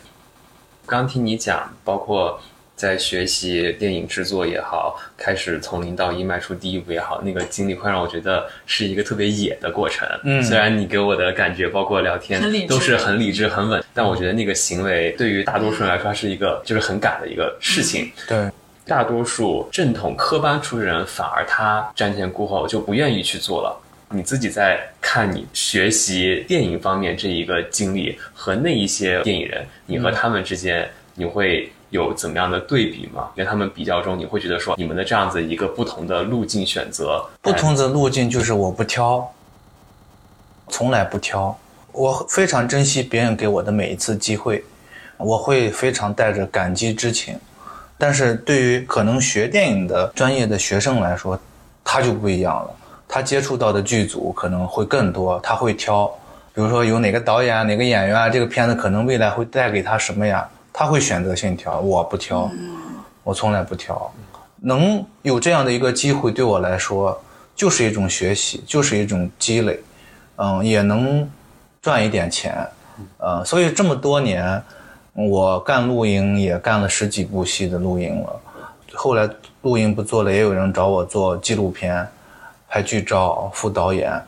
[0.85, 2.37] 刚听你讲，包括
[2.75, 10.07] 在学习电影制作也好，开始从零到一迈出第一步也好，那个经历会让我觉得是一个特别野的过程。
[10.23, 18.11] 嗯虽然你给我的感觉，包括聊天都是很理智、很稳，但我觉得那个行为对于大多数人来说，它是一个就是很赶的一个事情。
[18.27, 18.49] 对，
[18.85, 23.79] 大多数正统科班出身人，反而他瞻前顾后，就不愿意去做了。
[24.09, 33.29] 你自己在看你学习电影方面这一个经历和那一些电影人，你和他们之间，你会有怎么样的对比吗？
[33.35, 39.31] 跟他们比较中，你会觉得说你们的这样子一个不同的路径选择，不同的路径就是我不挑，
[40.69, 41.55] 从来不挑。
[41.91, 44.63] 我非常珍惜别人给我的每一次机会，
[45.17, 47.39] 我会非常带着感激之情。
[47.95, 51.39] 但是对于可能学电影的专业的学生来说，
[51.83, 52.75] 他就不一样了。
[53.07, 56.07] 他接触到的剧组可能会更多，他会挑，
[56.55, 61.79] 比如说有哪个导演、哪个演员啊，这个片子可能未来会带给他什么呀，他会选择性挑。
[61.79, 62.49] 我不挑，
[63.23, 64.11] 我从来不挑。
[64.57, 67.21] 能有这样的一个机会，对我来说
[67.55, 69.79] 就是一种学习，就是一种积累，
[70.37, 71.29] 嗯，也能
[71.81, 72.67] 赚一点钱，
[73.17, 74.63] 呃，所以这么多年，
[75.13, 78.39] 我干露营也干了十几部戏的露营了，
[78.93, 79.29] 后来
[79.61, 82.07] 露营不做了，也有人找我做纪录片，
[82.69, 84.19] 拍剧照、副导演，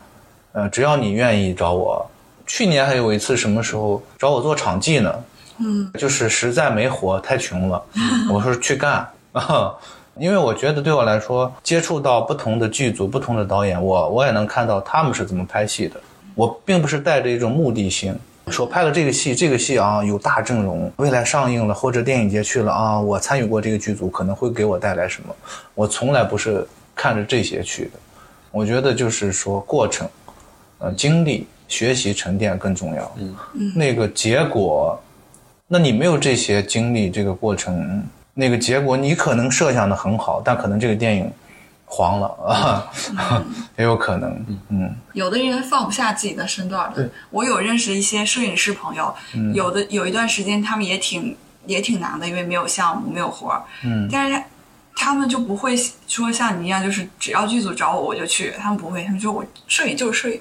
[0.52, 2.06] 呃，只要你愿意找我。
[2.46, 5.12] 去年还有一次什么时候找我做场记呢？
[5.58, 7.82] 嗯，就是实在没活，太穷了，
[8.32, 9.74] 我说去干啊。
[10.18, 16.00] 因为我觉得对我来说，接触到不同的剧组、不同的导演，我我也能看到他们是怎么拍戏的。
[16.34, 25.34] 我并不是带着一种目的性，说拍了这个戏，这个戏啊有大阵容，未来上映了或者电影节去了啊，我参与过这个剧组，可能会给我带来什么。
[25.74, 27.90] 我从来不是看着这些去的。
[28.50, 30.08] 我觉得就是说过程，
[30.78, 33.16] 呃，经历、学习、沉淀更重要。
[33.18, 33.36] 嗯，
[33.74, 34.98] 那个结果，
[35.68, 38.04] 那你没有这些经历，这个过程。
[38.38, 41.32] 那个结果你可能设想的很好，但可能这个电影
[41.86, 42.26] 黄了
[43.16, 43.42] 啊，
[43.78, 44.44] 也有可能。
[44.68, 47.08] 嗯，有的人放不下自己的身段的。
[47.30, 49.14] 我有认识一些摄影师朋友，
[49.54, 53.62] 有的有一段时间他们也挺也挺难的，因为没有项目，没有活儿。
[53.82, 54.40] 嗯，但是
[54.94, 55.74] 他们就不会
[56.06, 60.38] 说像你一样，就是只要剧组找我我就去，他们不会，他们说我摄影就是摄影。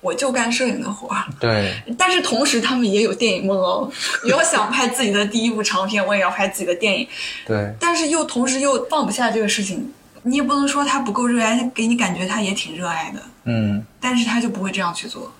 [0.00, 3.90] 我就干摄影的活儿，对，但是同时他们也有电影梦哦。
[4.24, 7.06] 有想拍自己的第一部长片，我也要拍自己的电影，
[7.46, 9.92] 对，但是又同时又放不下这个事情。
[10.22, 15.32] 你也不能说他不够热爱，给你感觉他也挺热爱的，嗯，但是他就不会这样去做。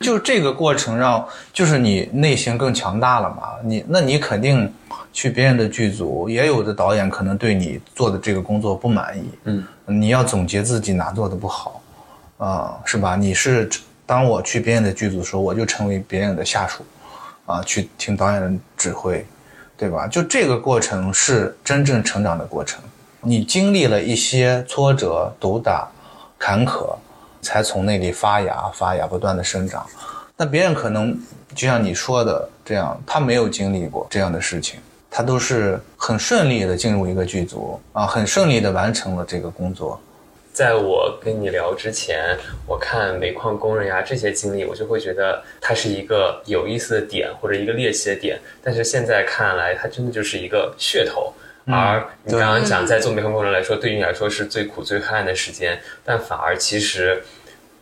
[0.00, 3.42] 就这个过程让，就是你内心更强大了嘛。
[3.62, 4.72] 你那你肯定
[5.12, 11.82] 去别人的剧组，也有的导演可能对你做的这个工作不满意，嗯，你要总结自己哪做的不好，
[12.38, 13.16] 啊、是吧？
[13.16, 13.68] 你是
[14.06, 16.84] 当我去别人的剧组的时候，我就成为别人的下属，
[17.46, 19.24] 啊，去听导演的指挥，
[19.76, 20.06] 对吧？
[20.06, 22.82] 就这个过程是真正成长的过程。
[23.20, 25.88] 你经历了一些挫折、毒打、
[26.38, 26.94] 坎坷，
[27.40, 29.86] 才从那里发芽、发芽，不断的生长。
[30.36, 31.18] 那别人可能
[31.54, 34.78] 就像你说的这样，他没有经历过这样的事情，
[35.10, 39.98] 他都是很顺利的进入一个剧组啊，很顺利的完成了这个工作。
[40.54, 48.38] 在我跟你聊之前，我看煤矿工人呀这些经历，我就会觉得它是一个有意思的点或者一个猎奇的点。
[48.62, 51.34] 但是现在看来，它真的就是一个噱头。
[51.66, 57.20] 而你刚刚讲，在做煤矿工人来说， 对于你来说是最苦最黑暗的时间，但反而其实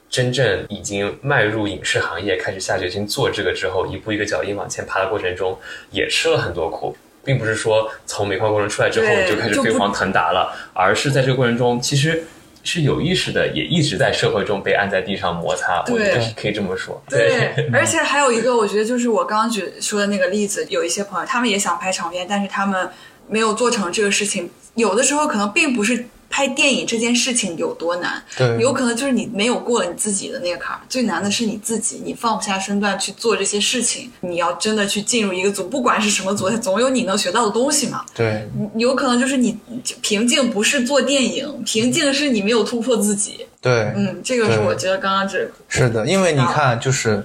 [0.09, 5.59] 真正已经迈入影视行业，开始下决心做这个之后，一步一个脚印往前爬的过程中，
[5.91, 6.97] 也吃了很多苦。
[7.25, 12.25] 并不是说从煤矿工人出来之后你就开始飞黄腾达了，而是在这个过程中，其实
[12.62, 15.81] 是有意识的，也一直在社会中被按在地上摩擦。
[15.88, 17.03] 我觉得对是可以这么说。
[17.09, 22.88] 对， 而且还有一个，我觉得就是我刚刚举说的那个例子，有一些朋友他们也想拍长片，但是他们
[23.29, 24.51] 没有做成这个事情。
[24.75, 30.81] 有的时候可能并不是拍电影这件事情有多难，对有可能就是你没有过了你自己的那个坎儿。
[30.88, 34.11] 最难的是你自己，你放不下身段去做这些事情。
[34.21, 38.03] 你要真的去进入一个组，不管是什么组，它总有你能学到的东西嘛。
[38.14, 39.59] 对，有可能就是你
[40.01, 43.47] 瓶颈不是做电影，瓶颈是你没有突破自己。
[43.61, 47.23] 对，嗯，这个是我觉得刚刚这是的，因为你看，就是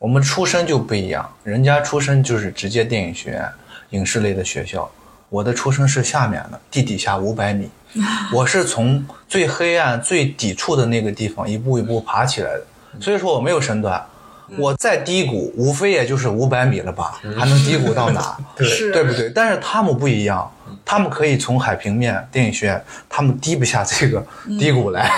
[0.00, 3.48] 我们出身就不一样，人家出身就是直接电影学院、
[3.90, 4.90] 影视类的学校，
[5.28, 7.70] 我的出生是下面的地底下五百米，
[8.32, 12.62] 我是从最黑暗、最抵触的那个地方一步一步爬起来的，
[13.00, 14.04] 所以说我没有身段。
[14.56, 18.34] 我再低谷，无非也就是五百米了吧，还能低谷到哪？
[18.56, 18.66] 对。
[18.90, 19.28] 对不对？
[19.28, 20.50] 但是他们不一样，
[20.86, 24.26] 他们可以从海平面电影学院，他们低不下这个
[24.58, 25.10] 低谷来。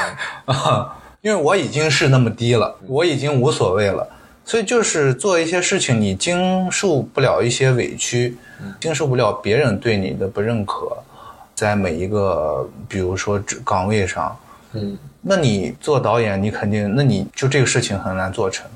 [0.46, 4.04] 啊， 因为我已经是那么低了，我已经无所谓了。
[4.44, 8.36] 所以就是做一些事情，你经受不了一些委屈，
[8.80, 10.96] 经受不了别人对你的不认可，
[11.60, 14.34] 在每一个比如说职岗位上，
[14.72, 18.66] 嗯，那你做导演，你肯定，那你就这个事情很难做成。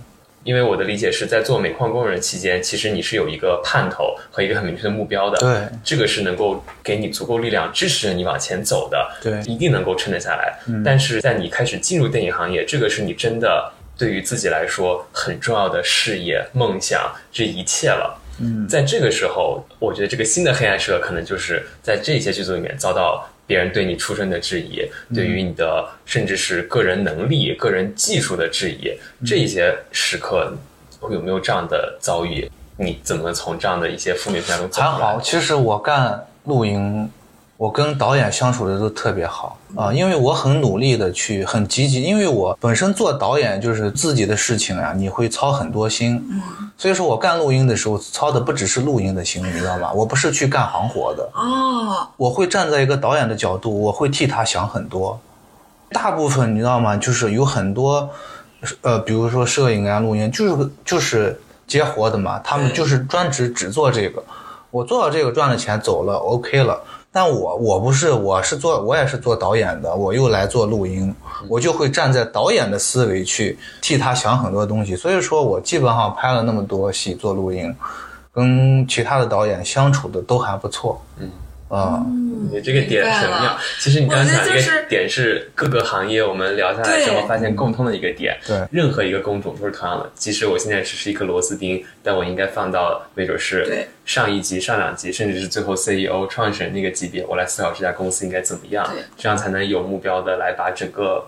[0.43, 5.39] 因为我的理解是在做煤矿工人期间，其实你是有一个盼头和一个很明确的目标的。
[5.39, 9.11] 对，这个是能够给你足够力量支持着你往前走的。
[9.23, 10.59] 对一定能够撑得下来。
[10.85, 18.21] 但是在你开始进入电影行业，这个是你真的对于自己来说很重要的事业、梦想这一切了。
[18.41, 24.83] 嗯，在这个时候，我觉得这个新的黑暗时刻可能就是在这些剧组里面遭到别人对你出身的质疑，
[25.15, 28.93] 对于你的甚至是个人能力、个人技术的质疑，
[29.25, 30.53] 这一些时刻
[31.01, 32.51] 会有没有这样的遭遇？
[32.77, 34.91] 你怎么从这样的一些负面评价中走出来？
[34.91, 37.09] 还好，其实我干录音，
[37.57, 46.25] 我跟导演相处的都特别好啊、因为我很努力的去，很积极，因为我本身做导演就是自己的事情呀、你会操很多心，
[46.79, 49.93] 所以说我干录音的时候操的不只是录音的心，你知道吗？
[49.93, 55.19] 我不是去干行活的，哦，我会站在一个导演的角度，我会替他想很多。
[55.91, 56.97] 大部分你知道吗？
[56.97, 58.09] 就是有很多，
[58.83, 64.23] 呃，比如说摄影啊、录音，就是就是接活的嘛，他们就是专职只做这个。
[64.71, 66.81] 我做到这个赚了钱走了，OK 了。
[67.15, 71.15] 但我我不是，我是做我也是做导演的，我又来做录音，
[71.49, 74.97] 我就会站在导演的思维去替他想很多东西。
[74.97, 77.73] 所以说我基本上拍了那么多戏做录音，
[78.33, 81.01] 跟其他的导演相处的都还不错。
[81.21, 81.31] 嗯
[81.75, 82.07] 啊、
[82.53, 83.59] 你这个点很妙明白了。
[83.81, 88.39] 其实你刚才讲一我觉得就是个点是各个行业我们聊下来之后发现共通的一个点。
[88.47, 90.11] 对任何一个工种都是同样的。
[90.15, 101.27] 即使我现在只是一颗螺丝钉，但我应该放到没准是对上一级、上两级，甚至是最后 CEO、创始人那个级别，我来思考这家公司应该怎么样对，这样才能有目标的来把整个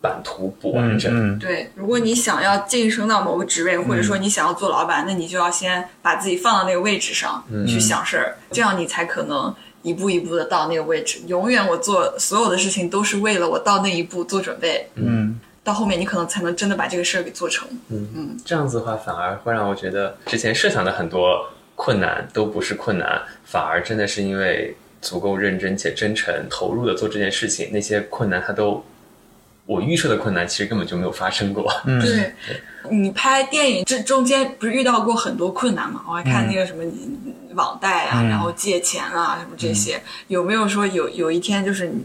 [0.00, 1.12] 版图补完整。
[1.12, 11.20] 嗯，对，如果你想要晋升到某个职位，或者说你想要做老板，那你就要先把自己放到那个位置上、去想事儿，这样你才可能一步一步的到那个位置。
[11.26, 17.68] 永远我做所有的事情都是为了我到那一步做准备，嗯，到后面你可能才能真的把这个事儿给做成。
[17.88, 28.84] 嗯嗯这样子的话，反而会让我觉得之前设想的很多困难都不是困难，反而真的是因为足够认真且真诚投入的做这件事情，那些困难它都。
[29.66, 32.32] 我预设的困难其实根本就没有发生过，嗯对，
[32.90, 36.02] 你拍电影这中间不是遇到过很多困难吗？
[36.08, 36.82] 我还看那个什么
[37.54, 42.04] 网贷啊，然后借钱啊，什么这些，有没有说有有一天就是你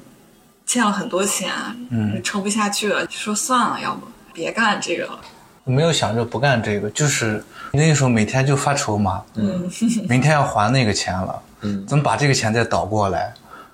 [0.65, 1.51] 欠了很多钱，
[1.89, 5.19] 嗯，撑不下去了，就说算了，要不别干这个了。
[5.63, 9.69] 没有想着不干这个，就是那时候每天就发愁嘛，嗯，
[10.07, 13.33] 明天要还那个钱了，嗯，怎么把这个钱再倒过来？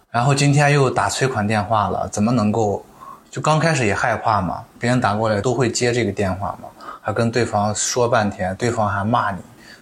[0.10, 2.86] 然后今天又打催款电话了，怎么能够？
[3.30, 6.68] 就刚开始也害怕嘛，别人打过来都会接这个电话嘛，
[7.02, 9.38] 还跟对方说半天，对方还骂你，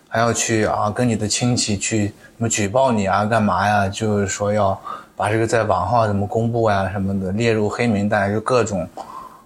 [0.10, 3.88] 还要去啊跟你的亲戚去什么举报你啊，干嘛呀？
[3.88, 4.78] 就是说要
[5.16, 8.88] 把这个在网上怎么公布呀什么的列入黑名单，就各种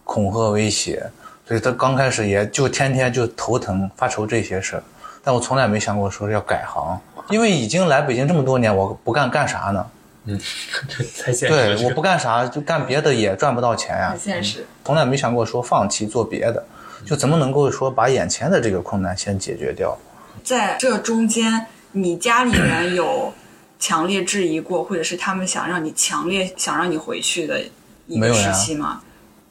[0.05, 1.05] 恐吓威胁。
[1.45, 4.83] 所以他刚开始也就天天就头疼发愁这些事儿，
[5.21, 6.97] 但我从来没想过说要改行，
[7.29, 9.85] 因为已经来北京这么多年，我不干干啥呢？
[10.23, 10.39] 嗯，
[11.21, 14.65] 太现实对我不干啥就干别的也赚不到钱呀很，现实。
[14.85, 16.63] 从来没想过说放弃做别的，
[17.05, 19.97] 就怎么能够说把眼前的这个困难先解决掉？
[20.43, 23.33] 在这中间，你家里人有
[23.79, 27.61] 强烈质疑过，或者是他们想让你强烈想让你回去的
[28.07, 29.01] 一个时期吗？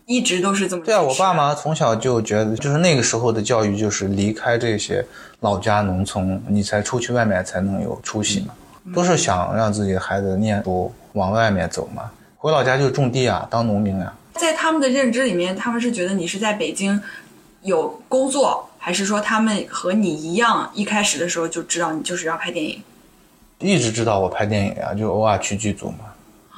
[0.04, 5.02] 一直都是这么对啊，我爸妈从小就觉得，就是那个时候的教育就是离开这些
[5.40, 8.52] 老家农村，你才出去外面才能有出息嘛，
[8.94, 12.10] 都是想让自己的孩子念书往外面走嘛。
[12.36, 14.12] 回老家就种地啊，当农民啊。
[14.34, 17.00] 在他们的认知里面，他们是觉得你是在北京
[17.62, 22.82] 有工作，还是说他们和你一样，一开始的时候就知道你就是要拍电影？
[23.60, 25.98] 一直知道我拍电影啊，就偶尔去剧组嘛。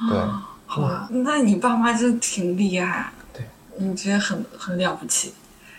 [0.09, 0.17] 对，
[0.65, 3.45] 好吧，那你爸妈真挺厉害，对，
[3.77, 5.35] 你觉得很很了不起。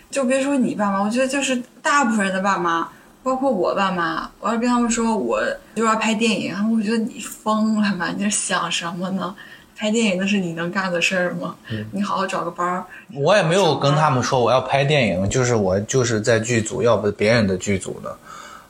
[0.09, 2.87] 就别说你爸妈，我觉得就是大部分人的爸妈，
[3.23, 5.43] 包括我爸妈，我要跟他们说我
[5.75, 8.07] 就要拍电影，他们会觉得你疯了吗？
[8.15, 9.35] 你在想什么呢？
[9.77, 11.55] 拍电影那是你能干的事儿吗？
[11.91, 12.83] 你好好找个班儿。
[13.13, 18.17] 我也没有跟他们说我要拍电影，就是我就是在剧组，要不别人的剧组的，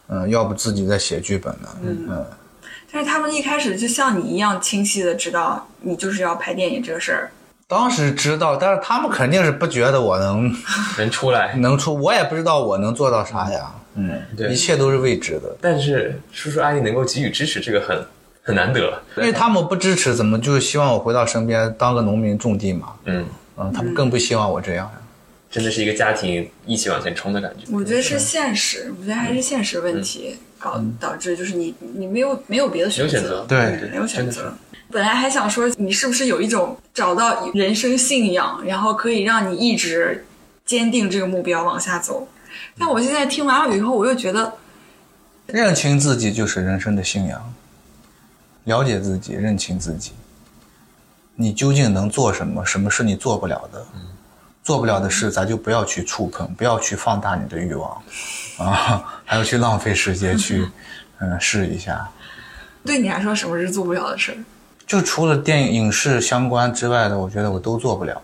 [0.09, 2.25] 嗯，要不自己在写剧本呢，嗯
[2.91, 7.31] 但是他们一开始就像你一样清晰的知道你就是要拍电影这个事儿。
[7.67, 10.53] 当时知道，但是他们肯定是不觉得我能
[10.97, 15.55] 能出来，能出，我也不知道我能做到啥呀，嗯，对一切都是未知的。
[15.61, 18.01] 但是叔叔阿姨能够给予支持，这个很
[18.47, 19.03] 很难得。
[19.17, 22.93] 因为他们不支持，怎么就希望我回到身边当个农民种地嘛？
[23.03, 23.25] 嗯，
[23.57, 24.93] 嗯，他们更不希望我这样呀。
[25.51, 27.65] 真的是一个家庭一起往前冲的感觉。
[27.71, 34.53] 我觉得是现实，我觉得还是现实问题搞导致就是你你没有没有别的选有选择，对没有选择。
[34.89, 40.25] 本来还想说你是不是有一种找到人生信仰，然后可以让你一直
[40.65, 42.27] 坚定这个目标往下走。
[42.79, 44.53] 但我现在听完了以后，我又觉得
[45.47, 47.53] 认清自己就是人生的信仰，
[48.67, 50.11] 了解自己，认清自己，
[51.35, 52.65] 你究竟能做什么？
[52.65, 53.85] 什么是你做不了的？
[54.61, 57.89] 做不了的事，咱就不要去触碰，不要去放大你的欲望，
[58.57, 60.67] 啊， 还要去浪费时间去，
[61.19, 62.05] 嗯， 试一下。
[62.85, 64.37] 对你来说什么是做不了的事儿？
[64.85, 68.21] 就除了电影、影视相关之外的，我觉得我都做不了。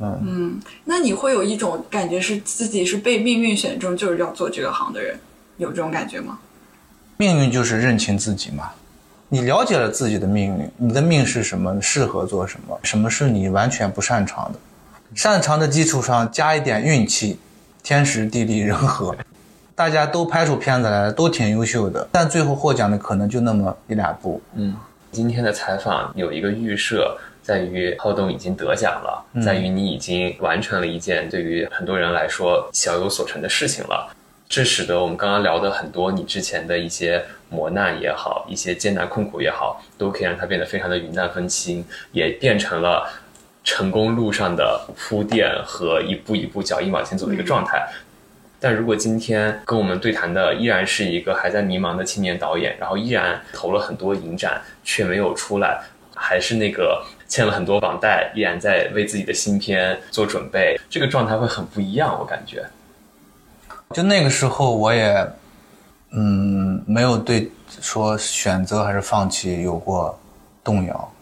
[0.00, 5.18] 嗯嗯那你会有一种感觉是自己是被命运选中，就是要做这个行的人，
[5.58, 6.38] 有这种感觉吗？
[7.18, 8.72] 命运就是认清自己嘛。
[9.28, 14.58] 你了解了自己的命运，你的命是什么，适合做什么，什么是你完全不擅长的，
[15.14, 17.38] 擅长的基础上加一点运气，
[17.82, 19.16] 天时地利人和，
[19.74, 24.40] 大家都拍出片子来了，都挺优秀的，但最后获奖的可能就那么一两部。
[24.54, 24.76] 嗯，
[25.10, 34.14] 今天的采访有一个预设，在于浩东已经得奖了，在于你已经完成了一件对于很多人来说小有所成的事情了。
[34.54, 43.04] 这使得我们刚刚聊的很多你之前的一些磨难也好，一些艰难困苦也好，都可以让它变得非常的云淡风轻，也变成了
[43.64, 47.84] 成功路上的铺垫和一步一步脚印往前走的一个状态。
[48.60, 55.82] 但如果今天跟我们对谈的依然是一个还在迷茫的青年导演，然后依然投了很多影展却没有出来，
[56.14, 62.64] 还是那个欠了很多网贷，依然在为自己的新片做准备，这个状态会很不一样，我感觉。
[63.90, 65.28] 就那个时候，我也，
[66.10, 70.18] 嗯，没有对说选择还是放弃有过
[70.62, 71.12] 动摇，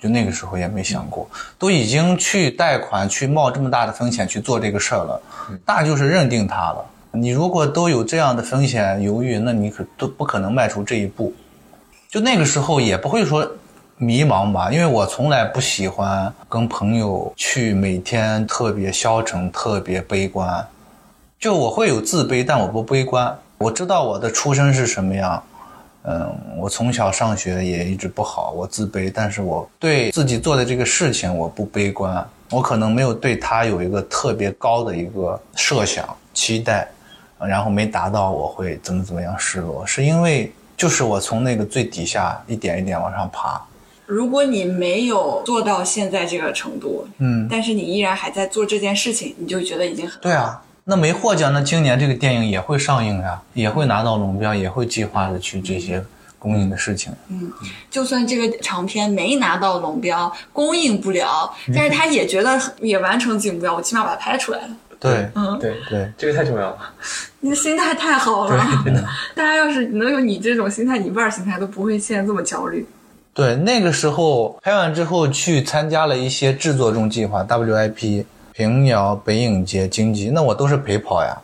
[0.00, 1.28] 就那个时候也没想过，
[1.58, 5.22] 都已经去贷款去冒这么大的风险去做这个事儿了，
[5.64, 6.84] 那就是认定它了。
[7.10, 11.32] 你如果都有这样的风险犹豫，那你可都不可能迈出这一步。
[12.08, 13.48] 就那个时候也不会说
[13.96, 20.64] 迷茫吧，因为我从来不喜欢跟朋友去每天特别消沉、特别悲观。
[21.44, 23.38] 就我会有自卑，但我不悲观。
[23.58, 25.42] 我知道我的出身是什么样，
[26.04, 36.88] 嗯，我从小上学也一直不好，我自卑，但是我对自己做的这个事情我不悲观，我可能没有对他有一个特别高的一个设想期待，
[37.38, 43.60] 然后没达到我会怎么怎么样失落，是因为就是我从那个最底下一点一点往上爬，
[44.06, 50.62] 如果你没有做到现在这个程度，嗯，但是你依然还在做这件事情，你就觉得已经很对啊。
[50.84, 56.04] 那没获奖那今年这个电影也会上映呀、也会拿到龙标，也会计划的去这些
[56.38, 57.12] 公映的事情。
[57.28, 57.50] 嗯
[57.90, 64.76] 就算这个长片没拿到龙标，公映不了，但是他也觉得也完成自己目标，我起码把它拍出来了。
[65.00, 66.78] 对，嗯，对对，这个太重要了。
[67.40, 68.66] 你的心态太好了。
[69.34, 72.86] 大家要是能有你这种心态，一半心态都不会现在这么焦虑。
[73.34, 78.24] 对，那个时候拍完之后去参加了一些制作中计划 WIP、
[78.56, 81.36] 平遥、北影节、京吉，那我都是陪跑呀，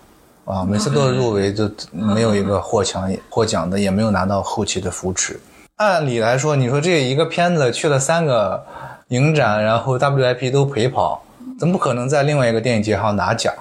[0.45, 5.41] 啊，每次都是入围，就没有一个获奖获奖的，也没有拿到后期的扶持。
[5.75, 8.65] 按理来说，你说这一个片子去了三个
[9.09, 11.21] 影展，然后 WIP 都陪跑，
[11.59, 13.53] 怎么不可能在另外一个电影节上拿奖？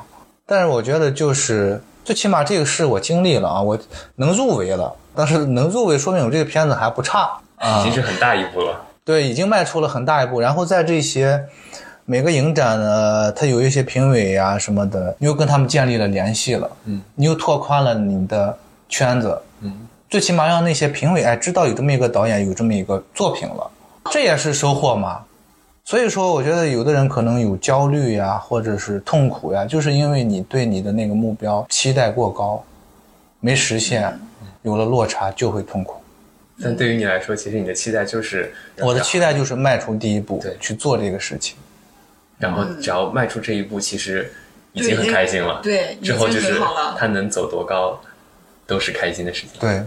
[0.46, 3.80] 但是我觉得就是最起码这个事我经历了啊，我
[4.16, 4.94] 能入围了。
[5.16, 8.80] 但是能入围，说明我这个片子还不差啊，已经是很大一步了。
[9.04, 10.40] 对，已经迈出了很大一步。
[10.40, 11.46] 然后在这些
[12.10, 18.58] 每个影展呢，它有一些评委啊什么的，你又跟他们建立了联系了，嗯，你又拓宽了你的
[18.90, 19.72] 圈子，嗯，
[20.10, 23.70] 最起码让那些评委哎知道有这么一个导演有这么一个作品了，
[24.10, 25.24] 这也是收获嘛。
[25.86, 32.64] 所以说，我觉得有的人可能有焦虑呀，或者是痛苦呀，就是因为你对你的那个目标期待过高，
[33.40, 34.12] 没实现。
[34.64, 35.96] 有了落差就会痛苦，
[36.62, 41.56] 但对于你来说，其实你的期待就是我的期待就是迈出第一步，对，去做这个事情，
[42.40, 44.34] 然后只要迈出这一步，其实
[44.74, 45.60] 已经很开心了。
[45.62, 46.60] 对，之后就是
[46.98, 48.00] 他能走多高，
[48.66, 49.60] 都是开心的事情。
[49.60, 49.84] 对，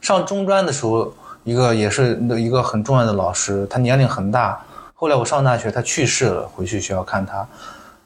[0.00, 1.12] 上中专的时候，
[1.42, 4.62] 一个也是一个很重要的老师，他年龄很大，
[4.94, 7.48] 后来我上大学他去世了，回去学校看他，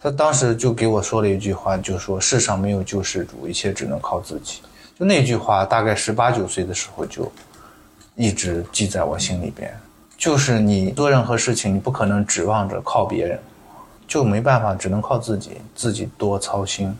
[0.00, 4.60] 他当时就给我说了一句话，就说世上没有救世主，一切只能靠自己。
[4.96, 7.30] 就那句话，大概十八九岁的时候就
[8.14, 9.76] 一直记在我心里边。
[10.16, 13.38] 就是你做任何事情，你不可能指望着靠别人，
[14.14, 16.96] 就没办法，只能靠自己，自己多操心。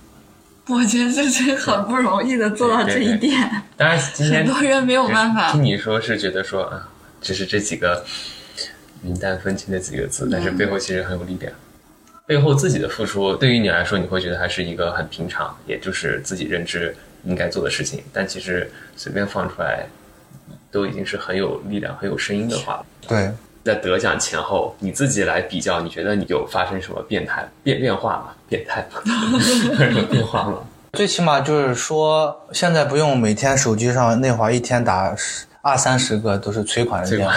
[0.67, 3.49] 我觉得这是很不容易的做到这一点。
[3.79, 5.53] 当然，今天很多人没有办法。
[5.53, 6.89] 听你说是觉得说啊，
[7.21, 8.05] 只是这几个
[9.05, 11.53] 云淡风轻的几个字，但是背后其实很有力量。
[12.27, 16.97] 背后自己的付出，对于你来说，你会觉得还是一个很平常，也就是自己认知。
[17.27, 19.87] 应该做的事情，但其实随便放出来，
[20.73, 22.87] 都已经是很有力量、很有声音的话了。
[23.07, 23.31] 对，
[23.65, 28.25] 在得奖前后，你自己来比较，你觉得你有发生什么变态变变化吗？
[28.49, 29.01] 变态吗？
[29.41, 30.59] 什么变化吗？
[30.93, 35.17] 最起码就是说，现在不用每天手机上那会儿一天打
[35.63, 37.35] 二三十个都是催款的电话。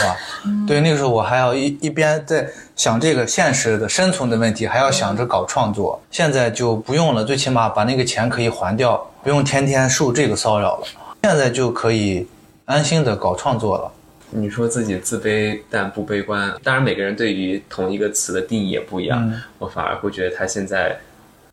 [0.67, 5.99] 对，那个时候我还要一一边在想这个现实的生存的问题，还要想着搞创作。
[6.11, 9.01] 现在就不用了，最起码把那个钱可以还掉。
[9.23, 10.87] 不用天天受这个骚扰了，
[11.23, 12.27] 现在就可以
[12.65, 13.91] 安心的搞创作了。
[14.29, 19.41] 你说自己自卑但不悲观，当然每个人对于同一个词的定义也不一样。
[19.57, 20.97] 我反而会觉得他现在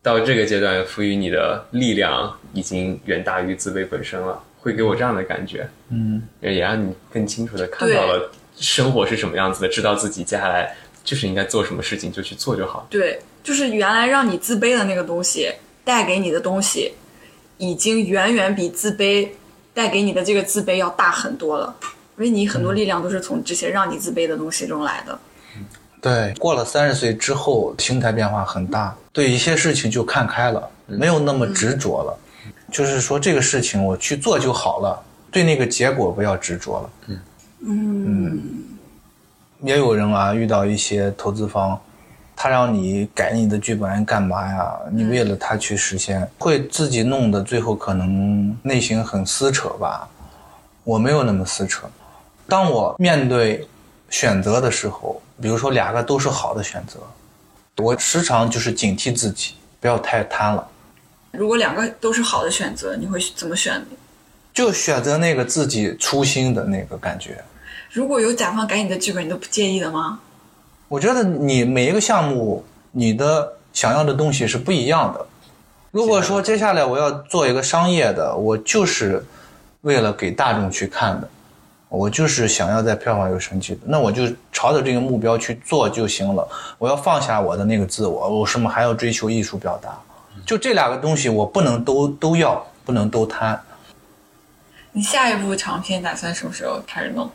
[0.01, 5.67] 到这个阶段赋予你的力量已经远大于自卑本身了，会给我这样的感觉。
[5.89, 12.87] 嗯，也让你更清楚的看到了生活是什么样子的，知道自己接下来就是应该做什么事情就去做就好。
[12.89, 15.51] 对，就是原来让你自卑的那个东西
[15.83, 16.93] 带给你的东西。
[17.57, 19.29] 已经远远比自卑
[19.73, 21.73] 带给你的这个自卑要大很多了，
[22.17, 25.19] 因为你很多力量都是从这些让你自卑的东西中来的。
[26.01, 32.17] 对，过了三十岁之后，心态变化很大，对一些事情就看开了，没有那么执着了。
[32.71, 36.89] 就是说，这个事情我去做就好了，对那个结果不要执着了。
[37.07, 37.19] 嗯
[37.67, 38.41] 嗯，
[39.61, 41.79] 也有人啊，遇到一些投资方。
[42.37, 44.77] 他让你改你的剧本干嘛呀？
[44.91, 50.07] 你为了他去实现，会自己弄得最后可能内心很撕扯吧？
[50.83, 51.87] 我没有那么撕扯。
[52.47, 53.67] 当我面对
[54.09, 56.99] 选择的时候，比如说两个都是好的选择，
[57.83, 60.67] 我时常就是警惕自己不要太贪了。
[61.31, 63.85] 如果两个都是好的选择，你会怎么选？
[64.53, 67.43] 就选择那个自己初心的那个感觉。
[67.91, 70.19] 如果有甲方改你的剧本，你都不介意的吗？
[70.87, 75.25] 我觉得你每一个项目，你的想要的东西是不一样的。
[75.91, 79.25] 如果说接下来我要做一个商业的，我就是
[79.81, 81.29] 为了给大众去看的，
[81.95, 86.47] 我就是想要在票房有成绩，那我就朝着这个目标去做就行了。
[86.77, 89.97] 我要放下我的那个自我，我什么还要追求艺术表达？
[90.45, 93.59] 就这两个东西，我不能都都要，不能都贪。
[94.91, 97.29] 你下一部长片打算什么时候开始弄？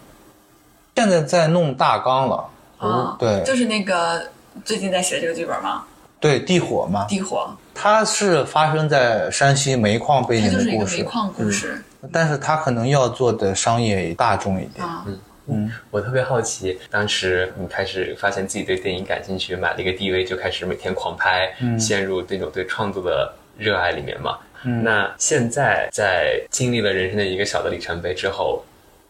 [0.96, 2.48] 现在在弄大纲了。
[2.78, 4.22] 啊，对，就是那个
[4.64, 5.84] 最近在写这个剧本吗？
[6.18, 7.04] 对，地火嘛。
[7.06, 10.96] 地火，它是发生在山西煤矿背景的故事。
[10.98, 11.84] 煤矿故事。
[12.12, 14.86] 但是他可能要做的商业大众一点。
[15.06, 15.18] 嗯
[15.52, 24.38] 嗯，我特别好奇，当时你开始发现自己对电影感兴趣，买了一个 DV 就开始每天狂拍，陷入那种对创作的热爱里面嘛。
[24.62, 24.84] 嗯。
[24.84, 28.64] 那现在在经历了人生的一个小的里程碑之后，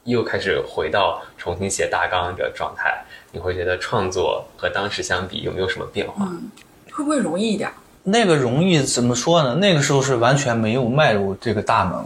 [0.05, 3.05] 又开始回到重新写大纲的状态。
[3.33, 6.27] 你会觉得创作和当时相比有没有什么变化？
[6.91, 7.71] 会不会容易一点？
[8.03, 9.55] 那个容易怎么说呢？
[9.57, 12.03] 那个时候是完全没有迈入这个大门，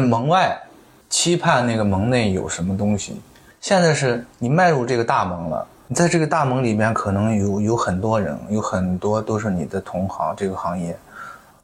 [0.00, 0.60] 是门外
[1.08, 3.20] 期盼那个门内有什么东西。
[3.60, 10.96] 现在是你迈入这个大门了，你在这个大门里面可能有有很多人，有很多都是你的同行这个行业。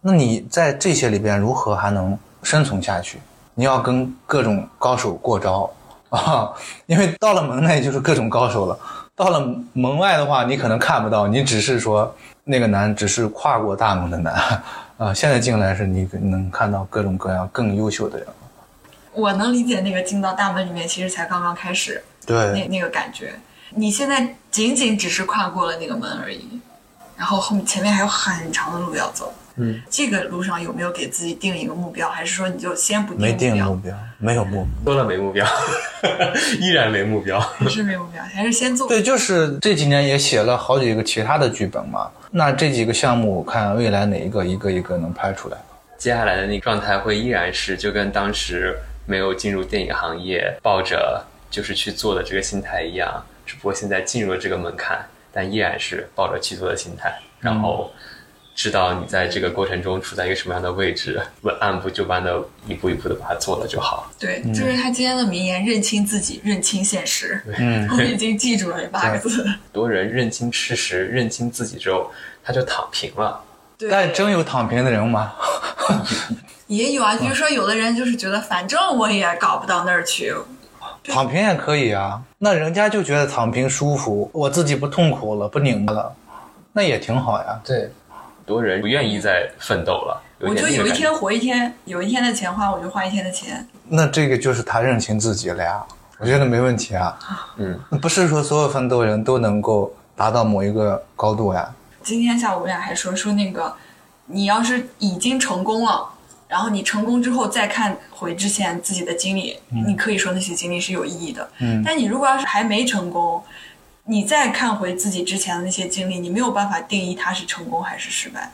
[0.00, 3.18] 那你在这些里边如何还能生存下去？
[3.54, 5.70] 你要跟各种高手过招。
[6.08, 6.52] 啊，
[6.86, 8.76] 因为到了门内就是各种高手了。
[9.14, 12.12] 到了门外的话，你可能看不到，你只是说
[12.42, 14.62] 那个难，只是跨过大门的难
[15.00, 15.14] 啊。
[15.14, 18.26] 现在进来是你能看到各种各样更优秀的人。
[19.12, 23.34] 我能理解那个进到大门里面，其实才刚刚开始，对，那那个感觉。
[23.70, 26.60] 你现在仅仅只是跨过了那个门而已，
[27.16, 29.32] 然后后面前面还有很长的路要走。
[29.60, 35.46] 嗯，这个路上有没有给自己定一个目标，还是说你就先不定没定目目标，没有目标，说了没目标，
[36.60, 38.88] 依然没目标，还是没目标，还是先做？
[38.88, 42.10] 对，就是这几年也写了好几个其他的剧本嘛。
[42.30, 45.58] 那这几个项目，看未来哪一个一个一个能拍出来。
[45.98, 57.90] 接下来的那个状态会依然是就跟当时没有进入电影行业，抱着就是去做的这个心态一样，只不过现在进入了这个门槛，但依然是抱着去做的心态，然后。
[58.60, 62.38] 知道你在这个过程中处在一个什么样的位置，我按部就班的
[62.68, 64.06] 一步一步的把它做了就好。
[64.18, 67.40] 对，就是他今天的名言：认清自己，认清现实。
[67.58, 69.44] 嗯，我已经记住了这八个字。
[69.44, 72.10] 很多人认清事实、认清自己之后，
[72.44, 73.40] 他就躺平了。
[73.78, 75.32] 对，但真有躺平的人吗？
[76.68, 80.34] 也有啊，比如说有的人就是觉得，反正我也搞不到那儿去，
[81.04, 82.20] 躺平也可以啊。
[82.36, 86.14] 那人家就觉得躺平舒服，我自己不痛苦了，不拧巴了，
[86.74, 87.58] 那也挺好呀。
[87.64, 87.90] 对。
[88.46, 93.66] 多人不愿意再奋斗了，我就有一天活一天，有一天的钱花，我就花一天的钱。
[93.88, 95.84] 那这个就是他认清自己了呀，
[96.18, 97.18] 我觉得没问题啊。
[97.56, 101.72] 嗯，不是说所有奋斗人都能够达到某一个高度呀。
[102.02, 103.74] 今天下午我俩还说说那个，
[104.26, 106.08] 你要是已经成功了，
[106.48, 111.48] 然后你成功之后再看回之前自己的经历，你可以说那些经历是有意义的。
[111.58, 113.42] 嗯，但你如果要是还没成功。
[114.04, 118.50] 你再看回自己之前的那些经历，你没有办法定义它是成功还是失败。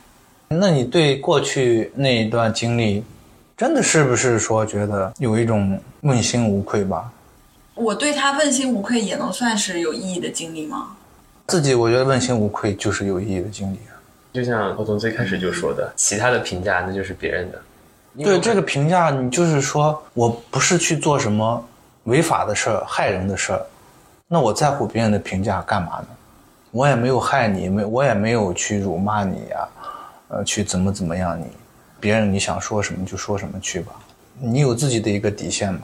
[0.49, 3.03] 那你对过去那一段经历，
[3.57, 7.11] 真的是不是说觉得有一种问心无愧吧？
[7.75, 10.97] 我对他问心无愧，也能算是有意义的经历吗？
[11.47, 13.79] 自己我觉得问心无愧就是有意义的经历。
[14.33, 17.63] 就像我从最开始就说的，其他的评价那就是别人的。
[18.19, 21.63] 对这个评价，你就是说我不是去做什么
[22.05, 23.67] 违法的事儿、害人的事儿。
[24.29, 26.09] 那我在乎别人的评价干嘛呢？
[26.73, 29.69] 我也没有害你，没我也没有去辱骂你呀，
[30.29, 31.45] 呃，去怎么怎么样你，
[32.01, 33.93] 别人你想说什么就说什么去吧，
[34.41, 35.83] 你有自己的一个底线嘛。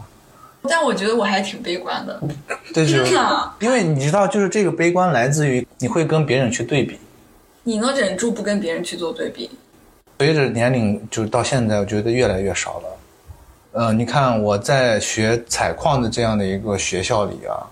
[0.69, 2.21] 但我觉得我还挺悲观的，
[2.75, 6.99] 真的，因为你知道，就是这个悲观来自于你会跟别人去对比。
[7.63, 9.51] 你能忍住不跟别人去做对比？
[10.19, 12.89] 随着年龄就是到现在，我觉得越来越少了。
[13.73, 17.63] 呃，你看我在学采矿的这样的一个学校里啊。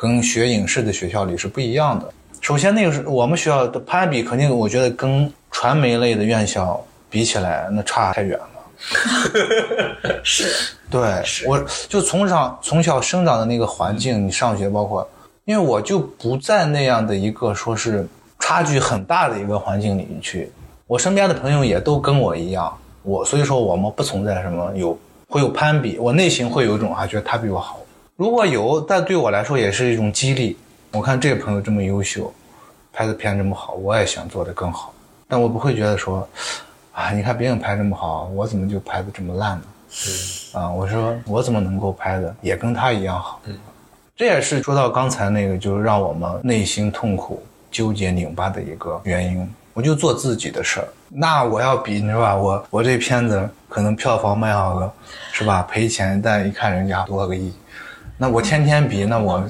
[0.00, 2.08] 跟学影视的学校里是不一样的。
[2.40, 6.80] 首先，那个是我们学校的攀比，肯定我觉得跟传媒类的院校
[7.10, 8.46] 比起来，那差太远了。
[10.22, 11.00] 是，对，
[11.48, 15.04] 我就从小从小生长的那个环境，你上学包括，
[15.46, 18.06] 因为我就不在那样的一个说是
[18.38, 20.48] 差距很大的一个环境里去。
[20.86, 22.72] 我身边的朋友也都跟我一样，
[23.02, 24.96] 我所以说我们不存在什么有
[25.28, 27.80] 会有攀比，我内心会有一种啊，觉得他比我好。
[28.18, 30.56] 如果有，但对我来说也是一种激励。
[30.90, 32.34] 我看这个朋友这么优秀，
[32.92, 34.92] 拍的片这么好，我也想做的更好。
[35.28, 36.28] 但我不会觉得说，
[36.92, 39.62] 啊，你看别人拍这么好，我怎么就拍的这么烂呢？
[40.52, 43.40] 嗯，啊，我说我怎么能够拍的也跟他一样好？
[43.44, 43.56] 嗯，
[44.16, 47.40] 这也是说到刚才那个，就是让我们内心痛苦、
[47.70, 49.48] 纠结、拧巴的一个原因。
[49.74, 50.88] 我就做自己的事儿。
[51.08, 54.92] 那我要比，你说吧，我我这片子可能票房卖好了，
[55.30, 55.62] 是吧？
[55.70, 57.52] 赔钱，但一看人家多个亿。
[58.20, 59.42] 那我天天比，那我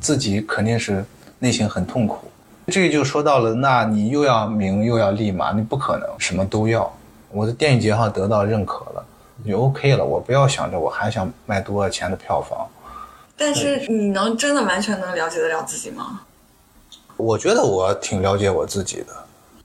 [0.00, 1.04] 自己肯定是
[1.38, 2.26] 内心很痛苦。
[2.68, 6.90] 这个就说到了，那你又要名又要利嘛，你不可能什么都要。
[7.30, 9.04] 我的电影节上得到认可了，
[9.46, 10.02] 就 OK 了。
[10.02, 12.66] 我不要想着我还想卖多少钱的票房。
[13.36, 16.20] 但是你能真的完全能了解得了自己吗？
[17.18, 19.08] 我觉得我挺了解我自己的，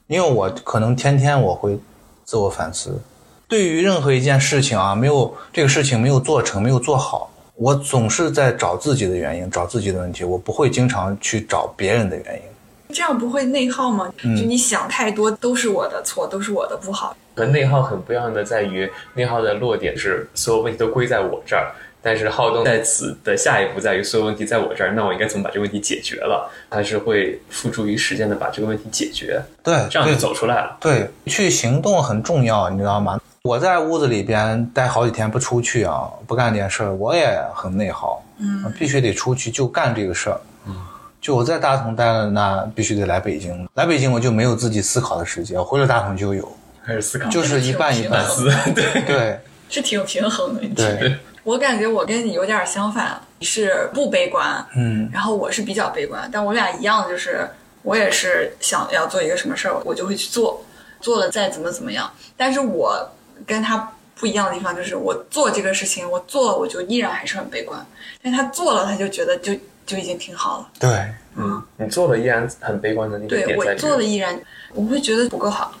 [0.06, 1.78] 因为我可能天天我会
[2.24, 3.00] 自我反思。
[3.48, 7.29] 对于任何一件事情啊，没有这个事情没有做成，没有做好。
[7.60, 12.94] 我总是在找自己的原因，找自己的问题，我不会经常去找别人的原因。
[12.94, 14.10] 这样不会内耗吗？
[14.22, 17.14] 就你想太多，都是我的错，都是我的不好。
[17.36, 26.50] 和内耗很不一样的在于，内耗的落点是所有问题都归在我这儿，但是好动在此的下一步在于所有问题在我这儿，那我应该怎么把这个问题解决了？
[26.70, 29.38] 还是会付诸于实践的把这个问题解决？
[29.62, 30.78] 对，这样就走出来了。
[30.80, 33.20] 对，去行动很重要，你知道吗？
[33.42, 38.22] 我在屋子里边待好几天不出去啊，不干点事儿，我也很内耗。
[38.36, 40.38] 嗯，必须得出去就干这个事儿。
[40.66, 40.76] 嗯，
[41.22, 43.66] 就我在大同待了，那必须得来北京。
[43.74, 46.46] 来北京我就没有自己思考的时间，回了大同就有，
[46.84, 48.22] 开始思考，就是一半一半。
[48.74, 50.68] 对对，是挺平衡的。
[50.74, 53.18] 对，我感觉我跟你有点相反。
[53.38, 57.48] 你是不悲观，嗯，然后我是比较悲观，但我俩一样，就是
[57.80, 60.62] 我也是想要做一个什么事儿，我就会去做，
[61.00, 62.10] 做了再怎么怎么样。
[62.36, 63.10] 但是我
[63.46, 67.84] 跟他不一样的地方就是，我做这个事情，我做了我就依然还是很悲观，
[68.22, 69.52] 但他做了他就觉得就
[69.86, 70.68] 就已经挺好了。
[70.78, 70.90] 对，
[71.36, 74.38] 嗯，你做了依然很悲观的那个对我做了依然
[74.74, 75.72] 我会觉得不够好。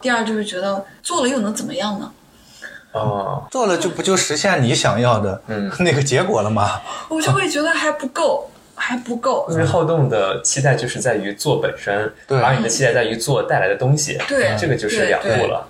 [0.00, 2.12] 第二就是觉得做了又能怎么样呢？
[2.92, 6.80] 哦，做了就不就实现你想要的嗯 那个结果了吗？
[7.08, 9.46] 我就会觉得还不够， 还不够。
[9.50, 15.68] 因为好动的期待就是在于做本身，对而你的期待在于做带来的东西，对这个就是两步了。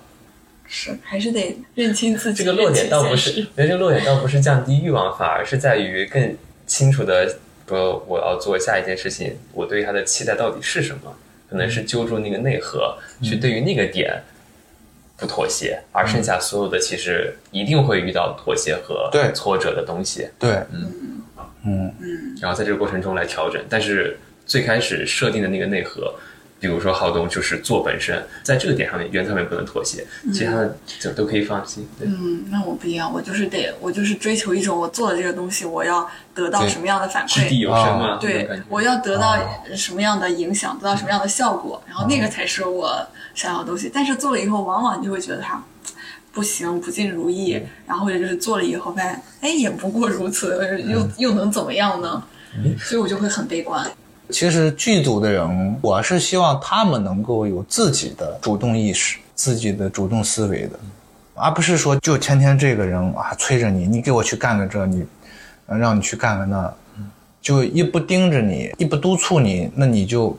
[0.75, 2.43] 是还是得认清自己。
[2.43, 7.75] 这个落点倒不是，认清现实我觉得这个落点倒不是降低欲望，反而是在于更清楚的不
[8.07, 11.15] 我要做下一件事情，我对他的期待到底是什么？
[11.47, 14.19] 可能是揪住那个内核，去对于那个点
[15.15, 21.21] 不妥协，而剩下所有的其实一定会遇到妥协和对挫折的东西，对，嗯
[21.65, 23.63] 嗯嗯然后在这个过程中来调整。
[23.69, 24.17] 但是
[24.47, 26.11] 最开始设定的那个内核。
[26.63, 31.85] 比如说好动就是做本身，在这个点上面原则上面不能妥协，其他的就都可以放心。
[31.99, 39.37] 对，嗯，那我不一样，我就是得，我就是追求一种我做了这个东西，我要得到什么样的反掷地馈，有声嘛，对我要得到
[39.75, 43.05] 什么样的影响，得到什么样的效果，然后那个才是我
[43.35, 43.91] 想要的东西。
[43.93, 45.61] 但是做了以后，往往你就会觉得它
[46.31, 52.23] 不行，不尽如意，然后或者就是做了以后发现，哎，也不过如此，又又能怎么样呢？
[52.79, 53.85] 所以我就会很悲观。
[54.29, 60.79] 其实剧组的人，我是希望他们能够有自己的主动意识、自己的主动思维的，
[61.35, 65.05] 而不是说就天天这个人啊催着你，你给我去干个这，你
[65.67, 66.73] 呃让你去干个那，
[67.41, 70.35] 就一不盯着你，一不督促你，那你就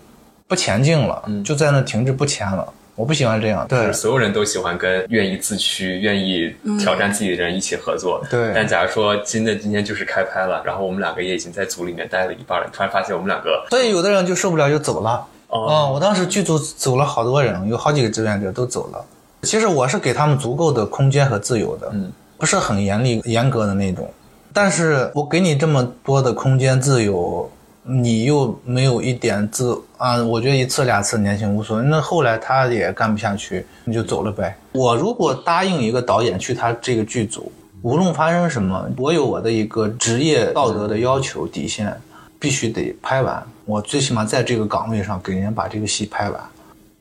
[0.48, 2.72] 不前进了，就在那停滞不前了。
[2.96, 8.22] 我不喜欢这样，对就是所有人都喜欢跟愿意自驱、愿意挑战自己的人一起合作。
[8.30, 15.26] 对但假如说真的今天就是开拍了，然后我们两个也已经在组里面待了一半了，突然发现我们两个所以有的人就受不了就走了。
[15.48, 19.04] 哦嗯，我当时剧组走了好多人，有好几个志愿者都走了。
[19.42, 24.08] 其实我是给他们足够的空间和自由的，嗯，不是很严厉严格的那种。
[24.52, 27.50] 但是我给你这么多的空间自由，
[27.86, 31.84] 你又没有一点自啊，我觉得一次两次年轻无所谓。
[31.84, 34.56] 那后来他也干不下去，你就走了呗。
[34.72, 41.94] 我如果答应一个导演去他这个剧组，无论发生什么，我有我的一个职业道德的要求底线，
[42.38, 43.46] 必须得拍完。
[43.66, 46.40] 我最起码在这个岗位上给人家把这个戏拍完。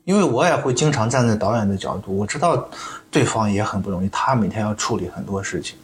[0.03, 2.67] 因为我也会经常站在导演的角度，我知道
[3.09, 5.77] 对方也很不容易，他每天要处理很多事情。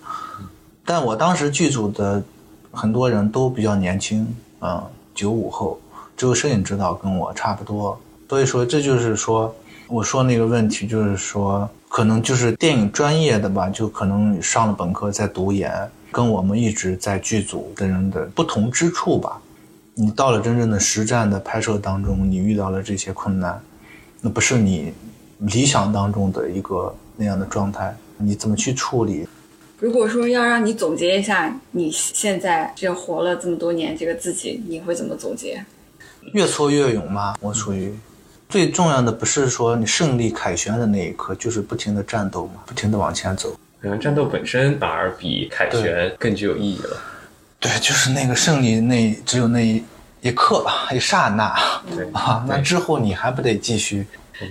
[0.83, 2.21] 但我当时剧组的
[2.69, 4.27] 很多人都比较年轻，
[4.61, 4.83] 嗯、
[5.13, 5.79] 九五后，
[6.17, 9.53] 只有摄影指导跟我差不多，所以说这就是说，
[9.87, 15.71] 我说那个问题就是说，可能就是电影专业的吧，就可能上了本科在读研，
[16.11, 19.41] 跟我们一直在剧组的人的不同之处吧。
[19.95, 23.61] 你到了真正的实战的拍摄当中，你遇到了这些困难，
[24.21, 24.93] 那不是你
[25.39, 29.27] 理想当中的一个那样的状态，你怎么去处理？
[29.79, 35.63] 如果说要让你总结一下你现在这活了这么多年这个自己，你会怎么总结？
[36.33, 37.93] 越挫越勇吗，我属于
[38.49, 43.57] 最重要的不是说你胜利凯旋的那一刻，就是不停的战斗嘛，不停的往前走。
[43.81, 46.97] 可能战斗本身反而比凯旋更具有意义了。
[47.61, 49.81] 对，就是那个胜利那只有那一
[50.19, 51.55] 一刻一刹那
[51.95, 54.05] 对啊，那之后你还不得继续？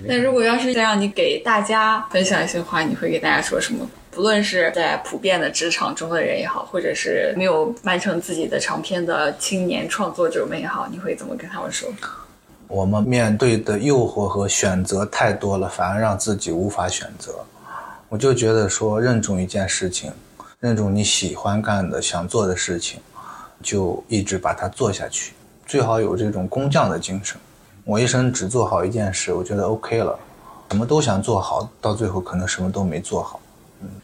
[0.07, 3.87] 那如果要是再让你给大家分享一些话，你会给大家说什么？
[4.11, 11.89] 不论是在普遍的职场中的人也好，或者是没有完成自己的长篇的青年创作者们也好，你会怎么跟他们说？
[12.67, 17.35] 我们面对的诱惑和选择太多了，反而让自己无法选择。
[18.09, 20.13] 我就觉得说，认准一件事情，
[20.61, 23.01] 认准你喜欢干的、想做的事情，
[23.63, 25.33] 就一直把它做下去。
[25.67, 27.39] 最好有这种工匠的精神。
[27.85, 30.19] 我一生只做好一件事，我觉得 OK 了。
[30.71, 33.41] 什么都想做好，到最后可能什么都没做好。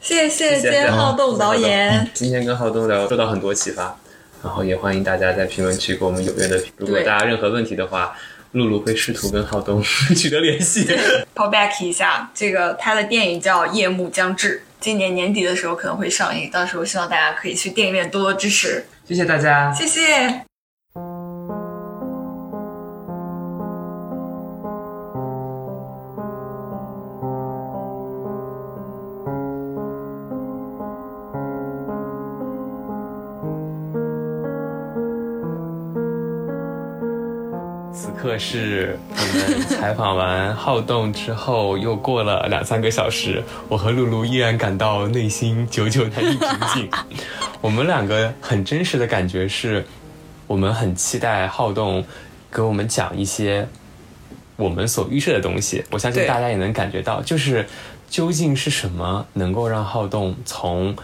[0.00, 2.08] 谢谢兼好动导演。
[2.14, 3.96] 今天跟浩东聊，受到很多启发，
[4.42, 6.62] 然后也欢迎大家在评论区给我们踊跃的。
[6.76, 8.16] 如果大家任何问题的话，
[8.52, 9.82] 露露会试图跟浩东
[10.14, 10.86] 取得联系。
[11.34, 19.72] call back 一下，这个他的电影叫《夜幕将至》，今年年底的时候可能会上映，到时候希望大家可以去电影院多多支持，谢谢大家。
[19.72, 20.53] 谢谢。
[38.24, 46.90] 此刻是我们采访完好动之后，又过了两三个小时，我和露露依然感到内心久久难以平静。
[47.60, 49.84] 我们两个很真实的感觉是，
[50.46, 52.02] 我们很期待好动
[52.50, 53.68] 给我们讲一些
[54.56, 55.84] 我们所预设的东西。
[55.90, 57.66] 我相信大家也能感觉到，就是
[58.08, 60.96] 究竟是什么能够让好动从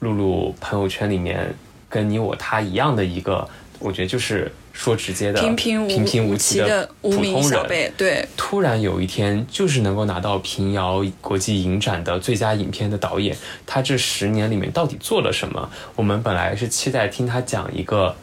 [0.00, 1.54] 露露朋友圈里面
[1.88, 3.48] 跟你我他一样的一个，
[3.78, 7.92] 我觉得就是说直接的平平无平平无奇奇的普通人。
[7.96, 15.68] 对突然有一天，就是能够拿到平遥国际影展的最佳影片的导演，他这十年里面到底做了什么？
[15.96, 18.14] 我们本来是期待听他讲一个，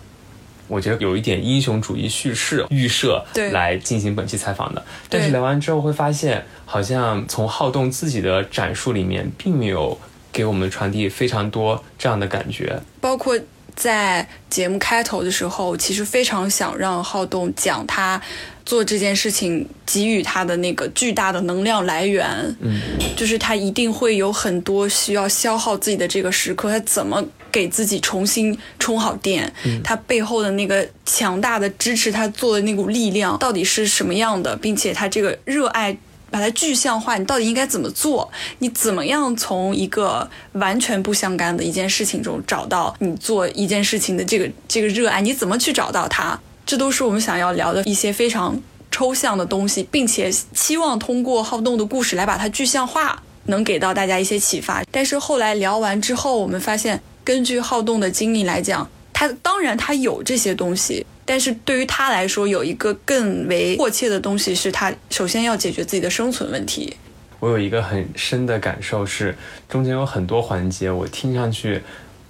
[0.70, 10.00] 我觉得有一点英雄主义叙事预设来进行本期采访的，但是聊完之后会发现，好像从好动自己的展述里面，并没有
[10.32, 12.80] 给我们传递非常多这样的感觉。
[13.02, 13.38] 包括
[13.76, 18.22] 在节目开头的时候，其实非常想让浩动讲他
[18.66, 22.26] 做这件事情给予他的那个巨大的能量来源，
[22.62, 22.80] 嗯，
[23.16, 29.52] 就是他一定会有很多需要消耗自己的这个时刻，他怎么给自己重新充好电？
[29.84, 35.96] 他背后的那个强大的支持他做的那股力量到底是什么样的，并且他这个热爱。
[36.30, 38.30] 把它具象化，你到底应该怎么做？
[38.60, 45.22] 你怎么样从一个完全不相干的一件事情中找到你做一件事情的这个这个热爱？
[45.22, 46.38] 你怎么去找到它？
[46.66, 48.60] 这都是我们想要聊的一些非常
[48.90, 54.84] 抽象的东西，并且期望通过好动的故事来把它具象化，能给到大家一些启发。
[54.90, 66.98] 但是后来聊完之后，我们发现，根据好动的经历来讲，他当然他有这些东西，但是对于他来说，有一个更为迫切的东西是他首先要解决自己的生存问题。
[67.40, 69.34] 我有一个很深的感受是，
[69.70, 71.82] 中间有很多环节，我听上去，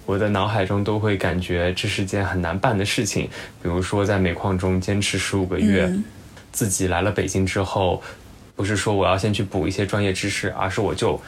[0.04, 3.28] 我的脑海中都会感觉这是件很难办的事情。
[3.60, 6.04] 比如说，在煤矿中坚持十五个月，嗯
[6.52, 8.00] 自己来了北京之后，
[8.54, 11.20] 不是说我要先去补一些专业知识，而是我就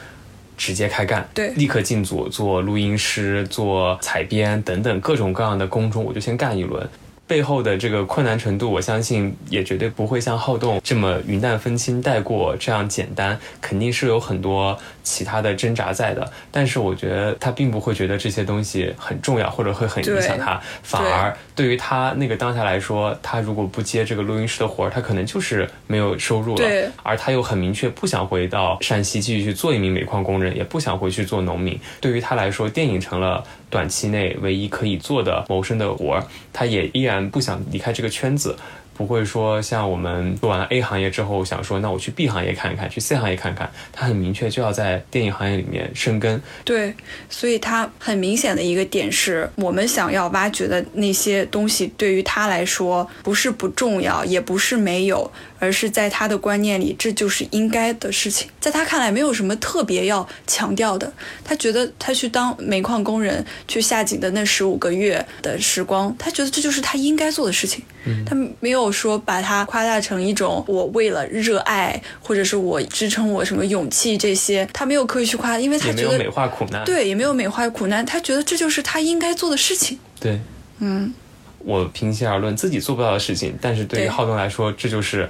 [0.59, 6.87] 直接开干，对立刻进组做录音师、做采编等等各种各样的工种，我就先干一轮。
[7.25, 14.77] 背后的这个困难程度，我相信也绝对不会像好动这么云淡风轻带过这样简单，肯定是有很多
[15.09, 16.31] 其他的挣扎在的。
[16.51, 26.91] 但是我觉得他并不会觉得这些东西很重要，或者会很影响他，反而对于他那个当下来说，他如果不接这个录音师的活儿，他可能就是没有收入了。
[27.01, 31.79] 而他又很明确不想回到山西继续去做一名煤矿工人，也不想回去做农民。
[31.99, 38.55] 对于他来说，电影成了短期内唯一可以做的谋生的活儿，他也依然不想离开这个圈子。
[38.99, 43.71] 不会说像我们做完了 A 行业之后，想说那我去 B 行业看一看，去 C 行业看看。
[43.93, 46.41] 他很明确就要在电影行业里面生根。
[46.65, 46.93] 对，
[47.29, 58.49] 所以他很明显的一个点是，我们想要挖掘的那些东西，对于他来说不是不重要，也不是没有，而是在他的观念里，这就是应该的事情。
[58.59, 61.09] 在他看来，没有什么特别要强调的。
[61.45, 67.81] 他觉得他去当煤矿工人，去下井的那十五个月的时光，他觉得这就是他应该做的事情。
[68.05, 76.83] 嗯他没有说把它夸大成一种我为了热爱，或者是我支撑我什么勇气这些，他没有刻意去夸，因为他觉得美化苦难。
[76.85, 79.99] 对，也没有美化苦难，他觉得这就是他应该做的事情。
[80.19, 80.39] 对，
[80.79, 81.13] 嗯，
[81.59, 85.29] 我平心而论，自己做不到的事情，但是对于浩东来说，这就是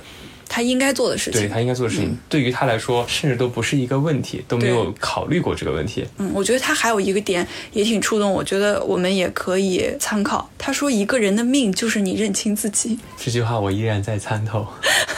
[0.49, 1.39] 他应该做的事情。
[1.39, 2.17] 对他应该做的事情。
[2.27, 6.05] 对于他来说，甚至都不是一个问题，都没有考虑过这个问题。
[6.17, 10.49] 嗯，我觉得他还有一个点也挺触动，我觉得我们也可以参考。
[10.57, 12.99] 他说：“一个人的命就是你认清自己。
[13.15, 14.67] 这句话我依然在参透。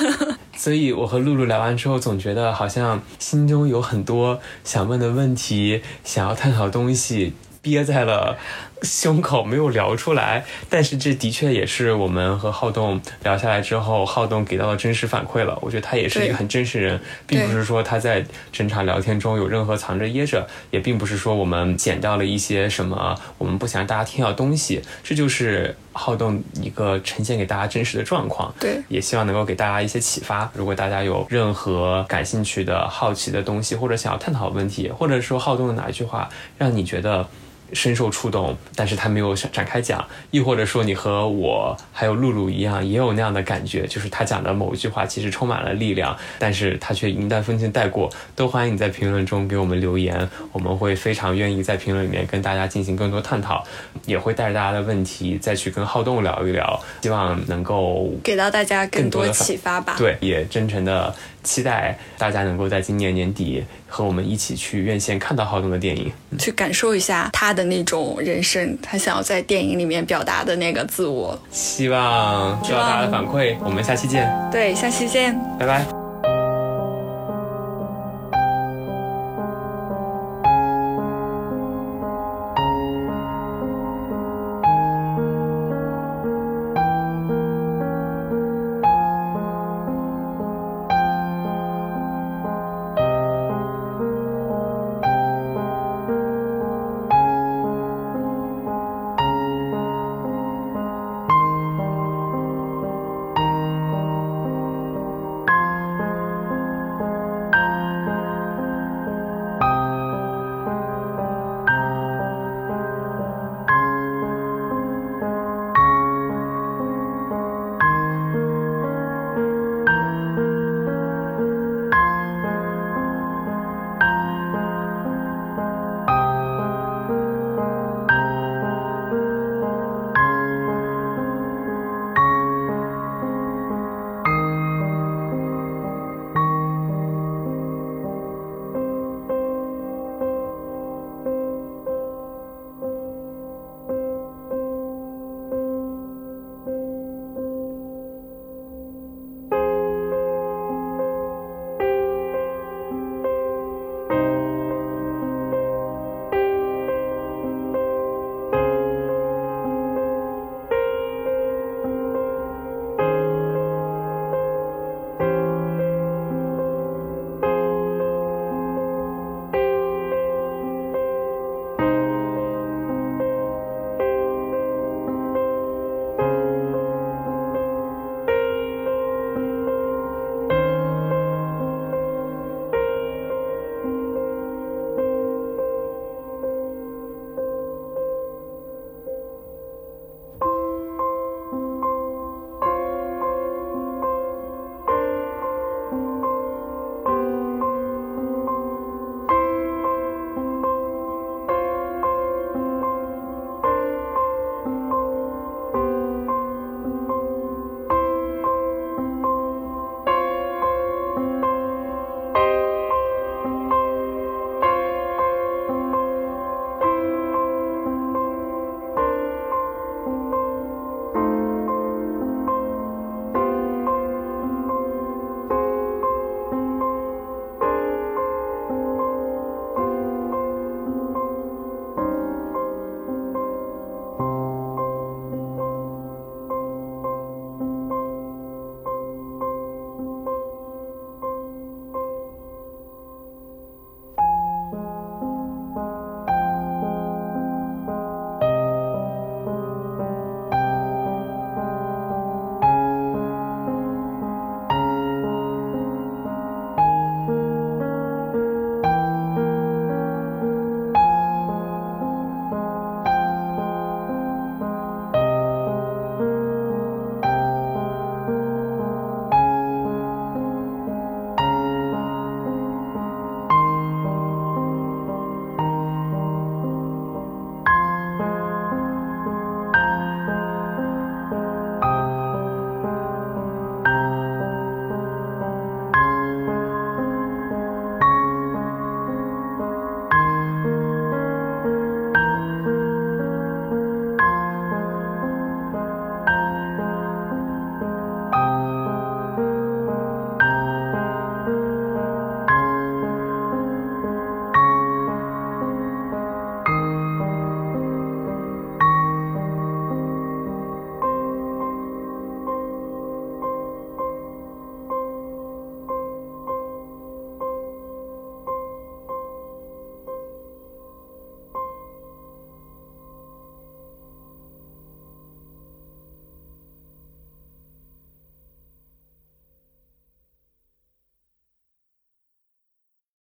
[0.56, 8.38] 所以，我和露露聊完之后，总觉得好像心中有很多想问的问题，想要探讨的东西憋在了
[8.84, 10.44] 胸口，没有聊出来。
[10.70, 15.58] 但是，这的确也是我们和浩动聊下来之后，浩动给到的真实反馈了。
[15.62, 24.82] 我觉得他也是一个很真实人，并不是说他在整场聊天中有任何藏着掖着，也并不是说我们捡到了一些什么我们不想让大家听到的东西。
[25.04, 28.54] 这就是浩动一个呈现给大家真实的状况。
[28.60, 28.82] 对。
[28.88, 30.50] 也希望能够给大家一些启发。
[30.54, 36.28] 如果大家有任何感兴趣的好奇的东西，或者想要探讨的问题，或者说浩动的哪一句话
[36.58, 37.28] 让你觉得
[37.74, 53.64] 深受触动，但是他没有展开讲，亦或者说你和我还有露露一样，也有那样的感觉，就是他讲的某一句话其实充满了力量，但是他却云淡风轻带过，都欢迎你在评论中给我们留言，我们会非常愿意在评论里面跟大家进行更多探讨，
[54.06, 59.96] 也会带着大家的问题再去跟好动聊一聊，希望能够”给到大家更多启发吧。
[59.98, 61.14] 对，也真诚的
[61.44, 66.12] 期待大家能够在今年年底和我们一起去院线看到浩东的电影。
[66.38, 71.38] 去感受一下他的那种人生，他想要在电影里面表达的那个自我。
[71.52, 75.38] 希望收到大家的反馈，我们下期见，对，下期见。
[75.60, 76.01] 拜拜。